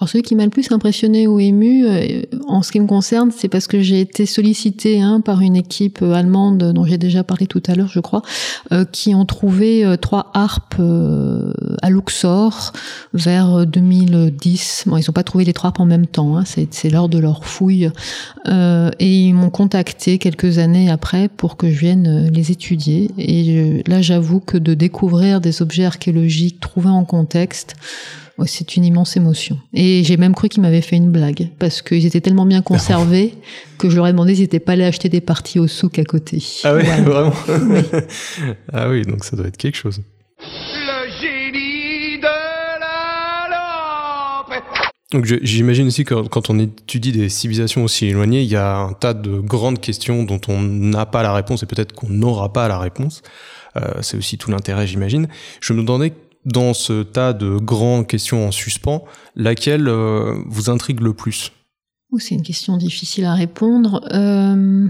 Alors 0.00 0.08
celui 0.08 0.22
qui 0.22 0.34
m'a 0.34 0.42
le 0.42 0.50
plus 0.50 0.72
impressionné 0.72 1.28
ou 1.28 1.38
ému, 1.38 1.86
euh, 1.86 2.22
en 2.48 2.62
ce 2.62 2.72
qui 2.72 2.80
me 2.80 2.86
concerne, 2.88 3.30
c'est 3.30 3.46
parce 3.46 3.68
que 3.68 3.80
j'ai 3.80 4.00
été 4.00 4.26
sollicitée 4.26 5.00
hein, 5.00 5.20
par 5.20 5.40
une 5.40 5.54
équipe 5.54 6.02
euh, 6.02 6.14
allemande 6.14 6.72
dont 6.72 6.84
j'ai 6.84 6.98
déjà 6.98 7.22
parlé 7.22 7.46
tout 7.46 7.62
à 7.68 7.76
l'heure, 7.76 7.86
je 7.86 8.00
crois, 8.00 8.22
euh, 8.72 8.84
qui 8.84 9.14
ont 9.14 9.24
trouvé 9.24 9.84
trois 10.00 10.32
harpes 10.34 10.82
à 11.80 11.90
Luxor 11.90 12.72
vers 13.12 13.64
2010. 13.64 14.84
Bon, 14.88 14.96
ils 14.96 15.04
n'ont 15.06 15.12
pas 15.12 15.22
trouvé 15.22 15.44
les 15.44 15.52
trois 15.52 15.68
harpes 15.68 15.78
en 15.78 15.86
même 15.86 16.08
temps, 16.08 16.38
hein, 16.38 16.44
c'est 16.44 16.90
lors 16.90 17.08
de 17.08 17.18
leur 17.18 17.44
fouille, 17.44 17.90
et 18.46 19.26
ils 19.26 19.32
m'ont 19.32 19.50
contacté 19.50 20.18
quelques 20.18 20.58
années 20.58 20.90
après 20.90 21.28
pour 21.28 21.56
que 21.56 21.70
je 21.70 21.78
vienne 21.78 22.30
les 22.32 22.50
étudier. 22.50 23.10
Et 23.16 23.84
là, 23.86 24.02
j'avoue 24.02 24.40
que 24.40 24.58
de 24.58 24.74
découvrir 24.74 25.40
des 25.40 25.62
objets 25.62 25.84
archéologiques 25.84 26.58
trouvés 26.58 26.90
en 26.90 27.04
contexte, 27.04 27.76
c'est 28.46 28.76
une 28.76 28.84
immense 28.84 29.16
émotion. 29.16 29.58
Et 29.72 30.02
j'ai 30.04 30.16
même 30.16 30.34
cru 30.34 30.48
qu'ils 30.48 30.62
m'avaient 30.62 30.80
fait 30.80 30.96
une 30.96 31.10
blague, 31.10 31.50
parce 31.58 31.82
qu'ils 31.82 32.06
étaient 32.06 32.20
tellement 32.20 32.46
bien 32.46 32.62
conservés 32.62 33.34
que 33.78 33.88
je 33.88 33.96
leur 33.96 34.06
ai 34.06 34.12
demandé 34.12 34.34
s'ils 34.34 34.44
n'étaient 34.44 34.60
pas 34.60 34.72
allés 34.72 34.84
acheter 34.84 35.08
des 35.08 35.20
parties 35.20 35.58
au 35.58 35.68
souk 35.68 35.98
à 35.98 36.04
côté. 36.04 36.42
Ah 36.64 36.74
oui, 36.76 36.82
vraiment 36.82 37.32
Ah 38.72 38.88
oui, 38.88 39.02
donc 39.02 39.24
ça 39.24 39.36
doit 39.36 39.46
être 39.46 39.56
quelque 39.56 39.76
chose. 39.76 40.02
Le 40.40 41.10
génie 41.20 42.18
de 42.18 42.28
Donc 45.12 45.26
j'imagine 45.42 45.86
aussi 45.86 46.04
que 46.04 46.26
quand 46.26 46.50
on 46.50 46.58
étudie 46.58 47.12
des 47.12 47.28
civilisations 47.28 47.84
aussi 47.84 48.06
éloignées, 48.06 48.42
il 48.42 48.48
y 48.50 48.56
a 48.56 48.78
un 48.78 48.94
tas 48.94 49.14
de 49.14 49.38
grandes 49.38 49.80
questions 49.80 50.24
dont 50.24 50.40
on 50.48 50.60
n'a 50.60 51.06
pas 51.06 51.22
la 51.22 51.32
réponse 51.32 51.62
et 51.62 51.66
peut-être 51.66 51.92
qu'on 51.92 52.08
n'aura 52.08 52.52
pas 52.52 52.66
la 52.66 52.80
réponse. 52.80 53.22
Euh, 53.76 54.02
c'est 54.02 54.16
aussi 54.16 54.38
tout 54.38 54.50
l'intérêt, 54.50 54.86
j'imagine. 54.86 55.28
Je 55.60 55.72
me 55.72 55.82
demandais 55.82 56.12
dans 56.44 56.74
ce 56.74 57.02
tas 57.02 57.32
de 57.32 57.56
grandes 57.56 58.06
questions 58.06 58.46
en 58.46 58.52
suspens, 58.52 59.04
laquelle 59.36 59.88
euh, 59.88 60.34
vous 60.46 60.70
intrigue 60.70 61.00
le 61.00 61.14
plus? 61.14 61.52
C'est 62.18 62.34
une 62.34 62.42
question 62.42 62.76
difficile 62.76 63.24
à 63.24 63.34
répondre. 63.34 64.00
Euh, 64.12 64.86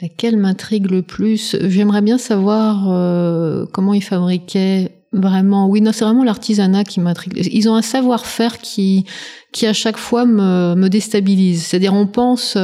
laquelle 0.00 0.36
m'intrigue 0.36 0.90
le 0.90 1.02
plus? 1.02 1.56
J'aimerais 1.60 2.02
bien 2.02 2.18
savoir 2.18 2.90
euh, 2.90 3.66
comment 3.72 3.94
ils 3.94 4.02
fabriquaient 4.02 4.90
Vraiment, 5.12 5.68
oui, 5.68 5.80
non, 5.80 5.92
c'est 5.92 6.04
vraiment 6.04 6.24
l'artisanat 6.24 6.82
qui 6.82 6.98
m'intrigue. 6.98 7.34
Ils 7.52 7.68
ont 7.68 7.76
un 7.76 7.82
savoir-faire 7.82 8.58
qui, 8.58 9.04
qui 9.52 9.64
à 9.64 9.72
chaque 9.72 9.96
fois 9.96 10.24
me, 10.24 10.74
me 10.74 10.88
déstabilise. 10.88 11.62
C'est-à-dire, 11.62 11.94
on 11.94 12.08
pense, 12.08 12.58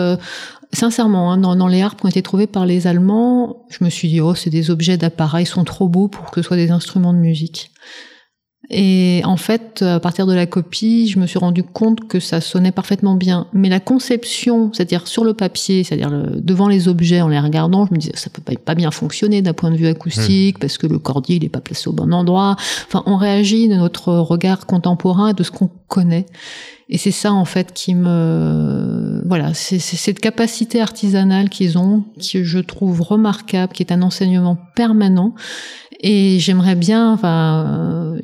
sincèrement, 0.73 1.33
hein, 1.33 1.39
dans, 1.39 1.57
dans, 1.57 1.69
les 1.69 1.83
harpes 1.83 2.01
qui 2.01 2.07
ont 2.07 2.11
été 2.11 2.23
trouvées 2.23 2.47
par 2.47 2.67
les 2.67 2.87
Allemands, 2.87 3.67
je 3.71 3.85
me 3.85 3.91
suis 3.91 4.09
dit, 4.09 4.21
oh, 4.21 4.35
c'est 4.35 4.51
des 4.51 4.71
objets 4.71 4.97
d'appareil, 4.97 5.45
ils 5.45 5.49
sont 5.49 5.65
trop 5.65 5.89
beaux 5.89 6.09
pour 6.09 6.31
que 6.31 6.43
ce 6.43 6.49
soit 6.49 6.57
des 6.57 6.71
instruments 6.71 7.13
de 7.13 7.19
musique. 7.19 7.71
Et 8.73 9.21
en 9.25 9.37
fait, 9.37 9.83
à 9.83 9.99
partir 9.99 10.27
de 10.27 10.33
la 10.33 10.47
copie, 10.47 11.09
je 11.09 11.19
me 11.19 11.27
suis 11.27 11.41
rendu 11.41 11.65
compte 11.65 12.07
que 12.07 12.21
ça 12.21 12.41
sonnait 12.41 12.71
parfaitement 12.71 13.17
bien. 13.17 13.49
Mais 13.53 13.69
la 13.69 13.81
conception, 13.81 14.71
c'est-à-dire 14.73 15.09
sur 15.09 15.25
le 15.25 15.35
papier, 15.35 15.83
c'est-à-dire 15.83 16.11
devant 16.37 16.69
les 16.69 16.87
objets, 16.87 17.21
en 17.21 17.29
les 17.29 17.41
regardant, 17.41 17.85
je 17.87 17.93
me 17.93 17.99
disais 17.99 18.13
ça 18.15 18.31
peut 18.31 18.43
pas 18.57 18.77
bien 18.77 18.93
fonctionner 18.93 19.43
d'un 19.43 19.55
point 19.55 19.73
de 19.73 19.77
vue 19.77 19.89
acoustique 19.89 20.59
hmm. 20.59 20.61
parce 20.61 20.79
que 20.79 20.87
le 20.87 21.01
cordier 21.01 21.37
il 21.37 21.45
est 21.45 21.49
pas 21.49 21.61
placé 21.61 21.89
au 21.89 21.93
bon 21.93 22.13
endroit. 22.13 22.55
Enfin, 22.87 23.03
on 23.07 23.17
réagit 23.17 23.69
de 23.69 23.75
notre 23.75 24.13
regard 24.13 24.67
contemporain 24.67 25.33
de 25.33 25.43
ce 25.43 25.51
qu'on 25.51 25.71
connaît. 25.89 26.27
Et 26.93 26.99
c'est 26.99 27.13
ça 27.13 27.33
en 27.33 27.45
fait 27.45 27.73
qui 27.73 27.95
me 27.95 29.23
voilà, 29.25 29.55
c'est 29.55 29.79
cette 29.79 30.19
capacité 30.19 30.81
artisanale 30.81 31.49
qu'ils 31.49 31.79
ont, 31.79 32.05
que 32.33 32.43
je 32.43 32.59
trouve 32.59 33.01
remarquable, 33.01 33.73
qui 33.73 33.85
est 33.85 33.93
un 33.93 34.03
enseignement 34.03 34.59
permanent. 34.75 35.35
Et 36.01 36.41
j'aimerais 36.41 36.75
bien, 36.75 37.13
enfin, 37.13 38.17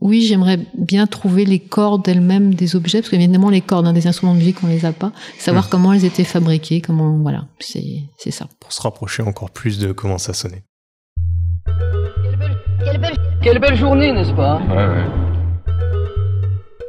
oui, 0.00 0.20
j'aimerais 0.20 0.60
bien 0.74 1.08
trouver 1.08 1.44
les 1.44 1.58
cordes 1.58 2.06
elles-mêmes 2.06 2.54
des 2.54 2.76
objets, 2.76 3.00
parce 3.00 3.10
qu'évidemment 3.10 3.50
les 3.50 3.60
cordes 3.60 3.88
hein, 3.88 3.92
des 3.92 4.06
instruments 4.06 4.34
de 4.34 4.38
musique 4.38 4.62
on 4.62 4.68
les 4.68 4.84
a 4.84 4.92
pas. 4.92 5.12
Savoir 5.38 5.66
hmm. 5.66 5.70
comment 5.70 5.92
elles 5.92 6.04
étaient 6.04 6.22
fabriquées, 6.22 6.80
comment 6.80 7.18
voilà, 7.18 7.46
c'est 7.58 8.02
c'est 8.18 8.30
ça. 8.30 8.46
Pour 8.60 8.72
se 8.72 8.82
rapprocher 8.82 9.24
encore 9.24 9.50
plus 9.50 9.80
de 9.80 9.90
comment 9.90 10.18
ça 10.18 10.32
sonnait. 10.32 10.62
Quelle 12.22 12.36
belle, 12.36 12.56
quelle 12.84 13.00
belle, 13.00 13.16
quelle 13.42 13.58
belle 13.58 13.76
journée, 13.76 14.12
n'est-ce 14.12 14.32
pas? 14.32 14.60
Ouais, 14.68 14.86
ouais. 14.86 15.23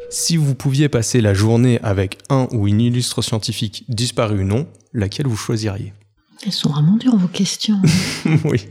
Si 0.09 0.37
vous 0.37 0.55
pouviez 0.55 0.89
passer 0.89 1.21
la 1.21 1.33
journée 1.33 1.79
avec 1.81 2.19
un 2.29 2.47
ou 2.51 2.67
une 2.67 2.81
illustre 2.81 3.21
scientifique 3.21 3.85
disparu 3.89 4.41
ou 4.41 4.43
non, 4.43 4.67
laquelle 4.93 5.27
vous 5.27 5.35
choisiriez? 5.35 5.93
Elles 6.45 6.51
sont 6.51 6.69
vraiment 6.69 6.97
dures 6.97 7.17
vos 7.17 7.27
questions. 7.27 7.81
oui. 8.45 8.67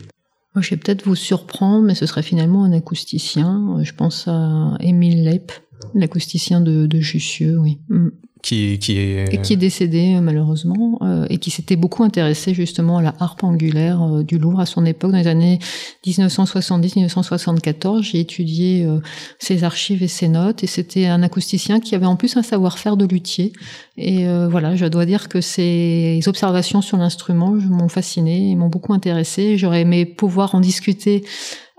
Je 0.57 0.71
vais 0.71 0.77
peut-être 0.77 1.05
vous 1.05 1.17
surprendre, 1.17 1.85
mais 1.85 1.95
ce 1.95 2.07
serait 2.07 2.23
finalement 2.23 2.65
un 2.65 2.73
acousticien. 2.73 3.79
Je 3.83 3.93
pense 3.93 4.29
à 4.29 4.77
Émile 4.81 5.25
Lepp, 5.25 5.53
l'acousticien 5.95 6.61
de, 6.61 6.87
de 6.87 7.01
Jussieu, 7.01 7.59
oui. 7.59 7.81
Mm 7.89 8.11
qui, 8.45 8.79
qui 8.79 8.99
est 8.99 9.33
et 9.33 9.39
qui 9.39 9.55
est 9.55 9.57
décédé 9.57 10.21
malheureusement 10.21 10.99
euh, 11.01 11.27
et 11.31 11.39
qui 11.39 11.51
s'était 11.51 11.77
beaucoup 11.77 12.05
intéressé 12.05 12.53
justement 12.53 12.99
à 12.99 13.03
la 13.03 13.15
harpe 13.19 13.43
angulaire 13.43 14.03
euh, 14.03 14.23
du 14.23 14.39
Louvre 14.39 14.61
à 14.61 14.67
son 14.67 14.85
époque 14.85 15.13
dans 15.13 15.19
les 15.19 15.29
années 15.29 15.59
1970-1974. 16.07 18.03
J'ai 18.03 18.21
étudié 18.21 18.85
euh, 18.85 19.01
ses 19.39 19.65
archives 19.65 20.03
et 20.03 20.09
ses 20.09 20.29
notes 20.29 20.63
et 20.63 20.67
c'était 20.67 21.07
un 21.07 21.23
acousticien 21.23 21.81
qui 21.81 21.95
avait 21.95 22.05
en 22.05 22.17
plus 22.17 22.37
un 22.37 22.43
savoir-faire 22.43 22.99
de 22.99 23.07
luthier 23.07 23.55
et 23.97 24.27
voilà, 24.51 24.75
je 24.75 24.87
dois 24.87 25.07
dire 25.07 25.29
que 25.29 25.41
ses 25.41 26.21
observations 26.27 26.83
sur 26.83 26.97
l'instrument 26.97 27.53
m'ont 27.53 27.89
fasciné 27.89 28.51
et 28.51 28.57
m'ont 28.57 28.69
beaucoup 28.69 28.93
intéressé. 28.93 29.57
J'aurais 29.57 29.83
aimé 29.83 30.05
pouvoir 30.05 30.55
en 30.55 30.61
discuter 30.61 31.25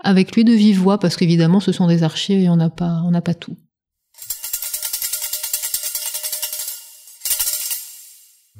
avec 0.02 0.34
lui 0.34 0.44
de 0.44 0.52
vive 0.52 0.80
voix 0.80 0.98
parce 0.98 1.16
qu'évidemment 1.16 1.60
ce 1.60 1.72
sont 1.72 1.86
des 1.86 2.02
archives 2.02 2.40
et 2.40 2.48
on 2.48 2.56
n'a 2.56 2.70
pas 2.70 3.02
on 3.04 3.10
n'a 3.10 3.20
pas 3.20 3.34
tout. 3.34 3.56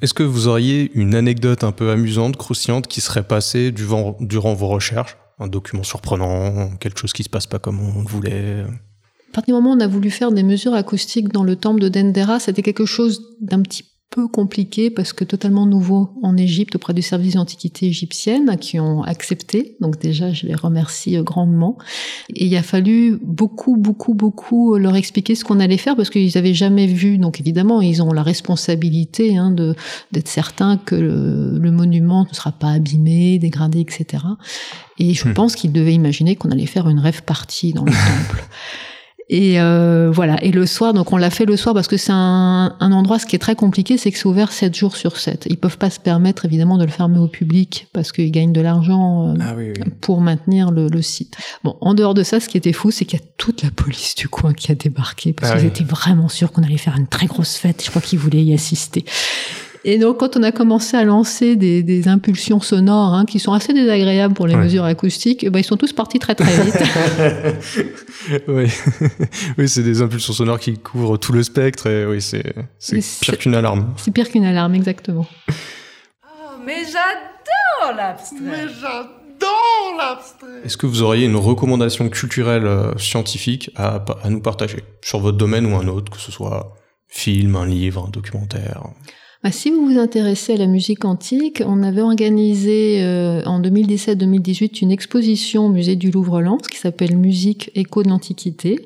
Est-ce 0.02 0.12
que 0.12 0.22
vous 0.22 0.46
auriez 0.46 0.90
une 0.94 1.14
anecdote 1.14 1.64
un 1.64 1.72
peu 1.72 1.90
amusante, 1.90 2.36
croustillante, 2.36 2.86
qui 2.86 3.00
serait 3.00 3.22
passée 3.22 3.72
durant, 3.72 4.14
vos 4.54 4.68
recherches? 4.68 5.16
Un 5.38 5.48
document 5.48 5.82
surprenant, 5.82 6.76
quelque 6.76 6.98
chose 6.98 7.12
qui 7.12 7.22
se 7.22 7.28
passe 7.28 7.46
pas 7.46 7.58
comme 7.58 7.80
on 7.80 8.02
voulait? 8.02 8.62
À 8.62 9.32
partir 9.32 9.54
du 9.54 9.60
moment 9.60 9.74
où 9.74 9.76
on 9.76 9.80
a 9.80 9.86
voulu 9.86 10.10
faire 10.10 10.32
des 10.32 10.42
mesures 10.42 10.74
acoustiques 10.74 11.32
dans 11.32 11.44
le 11.44 11.56
temple 11.56 11.80
de 11.80 11.88
Dendera, 11.88 12.40
c'était 12.40 12.62
quelque 12.62 12.86
chose 12.86 13.36
d'un 13.40 13.62
petit 13.62 13.84
peu 14.10 14.28
compliqué 14.28 14.90
parce 14.90 15.12
que 15.12 15.24
totalement 15.24 15.66
nouveau 15.66 16.10
en 16.22 16.36
Égypte 16.36 16.76
auprès 16.76 16.94
du 16.94 17.02
service 17.02 17.34
d'antiquité 17.34 17.86
égyptienne 17.86 18.56
qui 18.58 18.78
ont 18.78 19.02
accepté. 19.02 19.76
Donc 19.80 19.98
déjà, 19.98 20.32
je 20.32 20.46
les 20.46 20.54
remercie 20.54 21.16
euh, 21.16 21.22
grandement. 21.22 21.76
Et 22.34 22.46
il 22.46 22.56
a 22.56 22.62
fallu 22.62 23.18
beaucoup, 23.22 23.76
beaucoup, 23.76 24.14
beaucoup 24.14 24.76
leur 24.76 24.96
expliquer 24.96 25.34
ce 25.34 25.44
qu'on 25.44 25.60
allait 25.60 25.76
faire 25.76 25.96
parce 25.96 26.10
qu'ils 26.10 26.38
avaient 26.38 26.54
jamais 26.54 26.86
vu. 26.86 27.18
Donc 27.18 27.40
évidemment, 27.40 27.80
ils 27.80 28.02
ont 28.02 28.12
la 28.12 28.22
responsabilité 28.22 29.36
hein, 29.36 29.50
de 29.50 29.74
d'être 30.12 30.28
certains 30.28 30.76
que 30.76 30.94
le, 30.94 31.58
le, 31.58 31.70
monument 31.70 32.26
ne 32.28 32.34
sera 32.34 32.52
pas 32.52 32.70
abîmé, 32.70 33.38
dégradé, 33.38 33.80
etc. 33.80 34.22
Et 34.98 35.14
je 35.14 35.28
hmm. 35.28 35.34
pense 35.34 35.56
qu'ils 35.56 35.72
devaient 35.72 35.94
imaginer 35.94 36.36
qu'on 36.36 36.50
allait 36.50 36.66
faire 36.66 36.88
une 36.88 37.00
rêve 37.00 37.22
partie 37.22 37.72
dans 37.72 37.84
le 37.84 37.92
temple. 38.28 38.44
Et 39.28 39.60
euh, 39.60 40.08
voilà. 40.12 40.42
Et 40.44 40.52
le 40.52 40.66
soir, 40.66 40.94
donc 40.94 41.12
on 41.12 41.16
l'a 41.16 41.30
fait 41.30 41.46
le 41.46 41.56
soir 41.56 41.74
parce 41.74 41.88
que 41.88 41.96
c'est 41.96 42.12
un, 42.12 42.76
un, 42.78 42.92
endroit. 42.92 43.18
Ce 43.18 43.26
qui 43.26 43.34
est 43.34 43.40
très 43.40 43.56
compliqué, 43.56 43.98
c'est 43.98 44.12
que 44.12 44.18
c'est 44.18 44.26
ouvert 44.26 44.52
7 44.52 44.74
jours 44.74 44.96
sur 44.96 45.16
7. 45.16 45.46
Ils 45.50 45.56
peuvent 45.56 45.78
pas 45.78 45.90
se 45.90 45.98
permettre 45.98 46.44
évidemment 46.44 46.78
de 46.78 46.84
le 46.84 46.90
fermer 46.90 47.18
au 47.18 47.26
public 47.26 47.88
parce 47.92 48.12
qu'ils 48.12 48.30
gagnent 48.30 48.52
de 48.52 48.60
l'argent 48.60 49.30
euh, 49.30 49.34
ah 49.40 49.54
pour 50.00 50.20
maintenir 50.20 50.70
le, 50.70 50.86
le, 50.86 51.02
site. 51.02 51.36
Bon, 51.64 51.76
en 51.80 51.94
dehors 51.94 52.14
de 52.14 52.22
ça, 52.22 52.38
ce 52.38 52.48
qui 52.48 52.56
était 52.56 52.72
fou, 52.72 52.92
c'est 52.92 53.04
qu'il 53.04 53.18
y 53.18 53.22
a 53.22 53.26
toute 53.36 53.64
la 53.64 53.70
police 53.70 54.14
du 54.14 54.28
coin 54.28 54.52
qui 54.52 54.70
a 54.70 54.76
débarqué 54.76 55.32
parce 55.32 55.52
ah 55.52 55.58
qu'ils 55.58 55.66
étaient 55.66 55.84
vraiment 55.84 56.28
sûrs 56.28 56.52
qu'on 56.52 56.62
allait 56.62 56.76
faire 56.76 56.96
une 56.96 57.08
très 57.08 57.26
grosse 57.26 57.56
fête. 57.56 57.82
Je 57.84 57.90
crois 57.90 58.02
qu'ils 58.02 58.20
voulaient 58.20 58.44
y 58.44 58.54
assister. 58.54 59.04
Et 59.88 59.98
donc, 59.98 60.18
quand 60.18 60.36
on 60.36 60.42
a 60.42 60.50
commencé 60.50 60.96
à 60.96 61.04
lancer 61.04 61.54
des, 61.54 61.84
des 61.84 62.08
impulsions 62.08 62.58
sonores 62.58 63.14
hein, 63.14 63.24
qui 63.24 63.38
sont 63.38 63.52
assez 63.52 63.72
désagréables 63.72 64.34
pour 64.34 64.48
les 64.48 64.56
mesures 64.56 64.82
acoustiques, 64.82 65.44
eh 65.44 65.50
ben, 65.50 65.60
ils 65.60 65.64
sont 65.64 65.76
tous 65.76 65.92
partis 65.92 66.18
très 66.18 66.34
très 66.34 66.52
vite. 66.64 66.74
oui, 68.48 68.66
oui 69.58 69.68
c'est 69.68 69.84
des 69.84 70.02
impulsions 70.02 70.32
sonores 70.32 70.58
qui 70.58 70.76
couvrent 70.76 71.18
tout 71.18 71.32
le 71.32 71.44
spectre 71.44 71.86
et 71.86 72.04
oui, 72.04 72.20
c'est 72.20 72.52
pire 73.20 73.38
qu'une 73.38 73.54
alarme. 73.54 73.94
C'est 73.96 74.10
pire 74.10 74.28
qu'une 74.28 74.44
alarme, 74.44 74.74
exactement. 74.74 75.24
Oh, 75.48 76.56
mais 76.66 76.78
j'adore 76.82 77.96
l'abstrait 77.96 78.38
Mais 78.42 78.66
j'adore 78.80 79.94
l'abstrait 79.96 80.62
Est-ce 80.64 80.76
que 80.76 80.86
vous 80.86 81.02
auriez 81.02 81.26
une 81.26 81.36
recommandation 81.36 82.08
culturelle 82.08 82.66
euh, 82.66 82.98
scientifique 82.98 83.70
à, 83.76 84.04
à 84.24 84.30
nous 84.30 84.40
partager 84.40 84.82
sur 85.00 85.20
votre 85.20 85.38
domaine 85.38 85.64
ou 85.64 85.76
un 85.76 85.86
autre, 85.86 86.10
que 86.10 86.18
ce 86.18 86.32
soit 86.32 86.74
film, 87.06 87.54
un 87.54 87.66
livre, 87.66 88.06
un 88.08 88.10
documentaire? 88.10 88.82
Bah, 89.42 89.52
si 89.52 89.70
vous 89.70 89.86
vous 89.86 89.98
intéressez 89.98 90.54
à 90.54 90.56
la 90.56 90.66
musique 90.66 91.04
antique, 91.04 91.62
on 91.64 91.82
avait 91.82 92.00
organisé 92.00 93.02
euh, 93.02 93.42
en 93.44 93.60
2017-2018 93.60 94.80
une 94.80 94.90
exposition 94.90 95.66
au 95.66 95.68
musée 95.68 95.94
du 95.94 96.10
Louvre-Lens 96.10 96.66
qui 96.68 96.78
s'appelle 96.78 97.16
Musique 97.16 97.70
écho 97.74 98.02
de 98.02 98.08
l'Antiquité. 98.08 98.84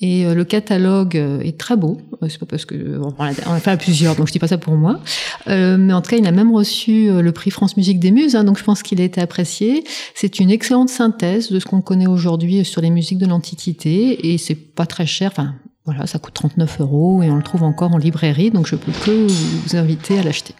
Et 0.00 0.26
euh, 0.26 0.34
le 0.34 0.44
catalogue 0.44 1.16
euh, 1.16 1.40
est 1.40 1.56
très 1.56 1.76
beau. 1.76 2.00
C'est 2.28 2.38
pas 2.38 2.46
parce 2.46 2.64
que 2.64 3.00
on 3.00 3.22
a, 3.22 3.60
fait 3.60 3.70
à 3.70 3.76
plusieurs, 3.76 4.16
donc 4.16 4.26
je 4.26 4.32
dis 4.32 4.38
pas 4.38 4.48
ça 4.48 4.58
pour 4.58 4.74
moi. 4.74 5.00
mais 5.46 5.92
en 5.92 6.02
tout 6.02 6.10
cas, 6.10 6.16
il 6.16 6.26
a 6.26 6.32
même 6.32 6.52
reçu 6.52 7.08
le 7.10 7.32
prix 7.32 7.50
France 7.50 7.76
Musique 7.76 7.98
des 7.98 8.10
Muses, 8.10 8.36
hein, 8.36 8.44
donc 8.44 8.58
je 8.58 8.64
pense 8.64 8.82
qu'il 8.82 9.00
a 9.00 9.04
été 9.04 9.20
apprécié. 9.20 9.84
C'est 10.14 10.38
une 10.38 10.50
excellente 10.50 10.88
synthèse 10.88 11.50
de 11.50 11.58
ce 11.58 11.64
qu'on 11.66 11.80
connaît 11.80 12.06
aujourd'hui 12.06 12.64
sur 12.64 12.80
les 12.80 12.90
musiques 12.90 13.18
de 13.18 13.26
l'Antiquité, 13.26 14.32
et 14.32 14.38
c'est 14.38 14.54
pas 14.54 14.86
très 14.86 15.06
cher. 15.06 15.30
Enfin, 15.32 15.54
voilà, 15.84 16.06
ça 16.06 16.18
coûte 16.18 16.34
39 16.34 16.80
euros 16.80 17.22
et 17.22 17.30
on 17.30 17.36
le 17.36 17.42
trouve 17.42 17.64
encore 17.64 17.92
en 17.92 17.98
librairie, 17.98 18.50
donc 18.50 18.66
je 18.66 18.76
peux 18.76 18.92
que 18.92 19.26
vous 19.26 19.76
inviter 19.76 20.18
à 20.18 20.22
l'acheter. 20.22 20.54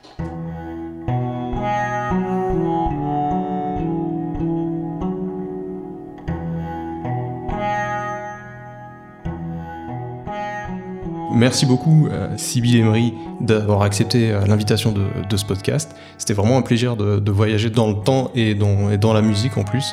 Merci 11.35 11.67
beaucoup, 11.67 12.07
euh, 12.09 12.29
Sybille 12.37 12.79
Emery, 12.79 13.15
d'avoir 13.41 13.83
accepté 13.83 14.31
euh, 14.31 14.47
l'invitation 14.47 14.93
de, 14.93 15.37
ce 15.37 15.45
podcast. 15.45 15.97
C'était 16.19 16.35
vraiment 16.35 16.57
un 16.57 16.63
plaisir 16.63 16.97
de, 16.97 17.31
voyager 17.33 17.71
dans 17.71 17.89
le 17.89 17.97
temps 17.97 18.31
et 18.35 18.55
dans, 18.55 19.13
la 19.13 19.23
musique 19.23 19.57
en 19.57 19.65
plus. 19.65 19.93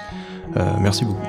Euh, 0.57 0.73
merci 0.79 1.05
beaucoup. 1.05 1.25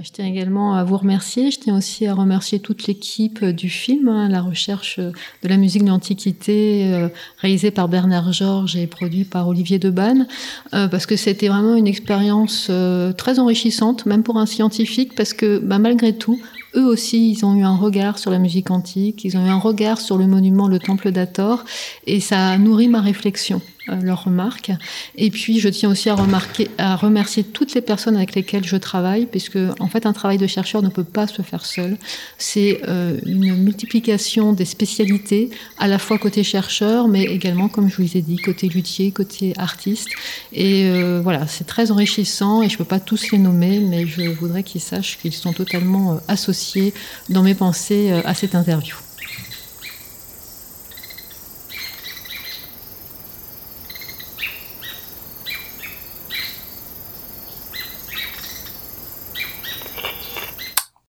Je 0.00 0.12
tiens 0.12 0.26
également 0.26 0.74
à 0.74 0.84
vous 0.84 0.96
remercier. 0.96 1.50
Je 1.50 1.58
tiens 1.58 1.76
aussi 1.76 2.06
à 2.06 2.14
remercier 2.14 2.60
toute 2.60 2.86
l'équipe 2.86 3.44
du 3.44 3.68
film, 3.68 4.06
hein, 4.06 4.28
la 4.28 4.40
recherche 4.40 5.00
de 5.00 5.48
la 5.48 5.56
musique 5.56 5.82
de 5.82 5.88
l'Antiquité, 5.88 6.92
euh, 6.94 7.08
réalisée 7.38 7.72
par 7.72 7.88
Bernard 7.88 8.32
Georges 8.32 8.76
et 8.76 8.86
produit 8.86 9.24
par 9.24 9.48
Olivier 9.48 9.80
Debanne, 9.80 10.28
euh, 10.72 10.86
parce 10.86 11.04
que 11.04 11.16
c'était 11.16 11.48
vraiment 11.48 11.74
une 11.74 11.88
expérience 11.88 12.68
euh, 12.70 13.12
très 13.12 13.40
enrichissante, 13.40 14.06
même 14.06 14.22
pour 14.22 14.36
un 14.36 14.46
scientifique, 14.46 15.16
parce 15.16 15.32
que 15.32 15.58
bah, 15.58 15.80
malgré 15.80 16.16
tout, 16.16 16.40
eux 16.76 16.84
aussi, 16.84 17.32
ils 17.32 17.44
ont 17.44 17.54
eu 17.56 17.64
un 17.64 17.76
regard 17.76 18.18
sur 18.18 18.30
la 18.30 18.38
musique 18.38 18.70
antique, 18.70 19.24
ils 19.24 19.36
ont 19.36 19.44
eu 19.44 19.48
un 19.48 19.58
regard 19.58 20.00
sur 20.00 20.18
le 20.18 20.26
monument, 20.26 20.68
le 20.68 20.78
temple 20.78 21.10
d'Ator, 21.10 21.64
et 22.06 22.20
ça 22.20 22.50
a 22.50 22.58
nourri 22.58 22.88
ma 22.88 23.00
réflexion, 23.00 23.60
euh, 23.60 23.77
leurs 23.96 24.24
remarques. 24.24 24.70
Et 25.16 25.30
puis, 25.30 25.60
je 25.60 25.68
tiens 25.68 25.90
aussi 25.90 26.08
à, 26.08 26.14
remarquer, 26.14 26.70
à 26.78 26.96
remercier 26.96 27.44
toutes 27.44 27.74
les 27.74 27.80
personnes 27.80 28.16
avec 28.16 28.34
lesquelles 28.34 28.64
je 28.64 28.76
travaille, 28.76 29.26
puisque, 29.26 29.58
en 29.80 29.88
fait, 29.88 30.06
un 30.06 30.12
travail 30.12 30.38
de 30.38 30.46
chercheur 30.46 30.82
ne 30.82 30.88
peut 30.88 31.04
pas 31.04 31.26
se 31.26 31.42
faire 31.42 31.64
seul. 31.64 31.96
C'est 32.38 32.80
euh, 32.88 33.18
une 33.26 33.56
multiplication 33.56 34.52
des 34.52 34.64
spécialités, 34.64 35.50
à 35.78 35.88
la 35.88 35.98
fois 35.98 36.18
côté 36.18 36.44
chercheur, 36.44 37.08
mais 37.08 37.24
également, 37.24 37.68
comme 37.68 37.90
je 37.90 37.96
vous 37.96 38.16
ai 38.16 38.22
dit, 38.22 38.36
côté 38.36 38.68
luthier, 38.68 39.10
côté 39.10 39.54
artiste. 39.56 40.08
Et 40.52 40.84
euh, 40.84 41.20
voilà, 41.22 41.46
c'est 41.46 41.66
très 41.66 41.90
enrichissant, 41.90 42.62
et 42.62 42.68
je 42.68 42.74
ne 42.74 42.78
peux 42.78 42.84
pas 42.84 43.00
tous 43.00 43.30
les 43.32 43.38
nommer, 43.38 43.80
mais 43.80 44.06
je 44.06 44.22
voudrais 44.22 44.62
qu'ils 44.62 44.80
sachent 44.80 45.18
qu'ils 45.18 45.32
sont 45.32 45.52
totalement 45.52 46.20
associés 46.28 46.92
dans 47.28 47.42
mes 47.42 47.54
pensées 47.54 48.10
à 48.24 48.34
cette 48.34 48.54
interview. 48.54 48.96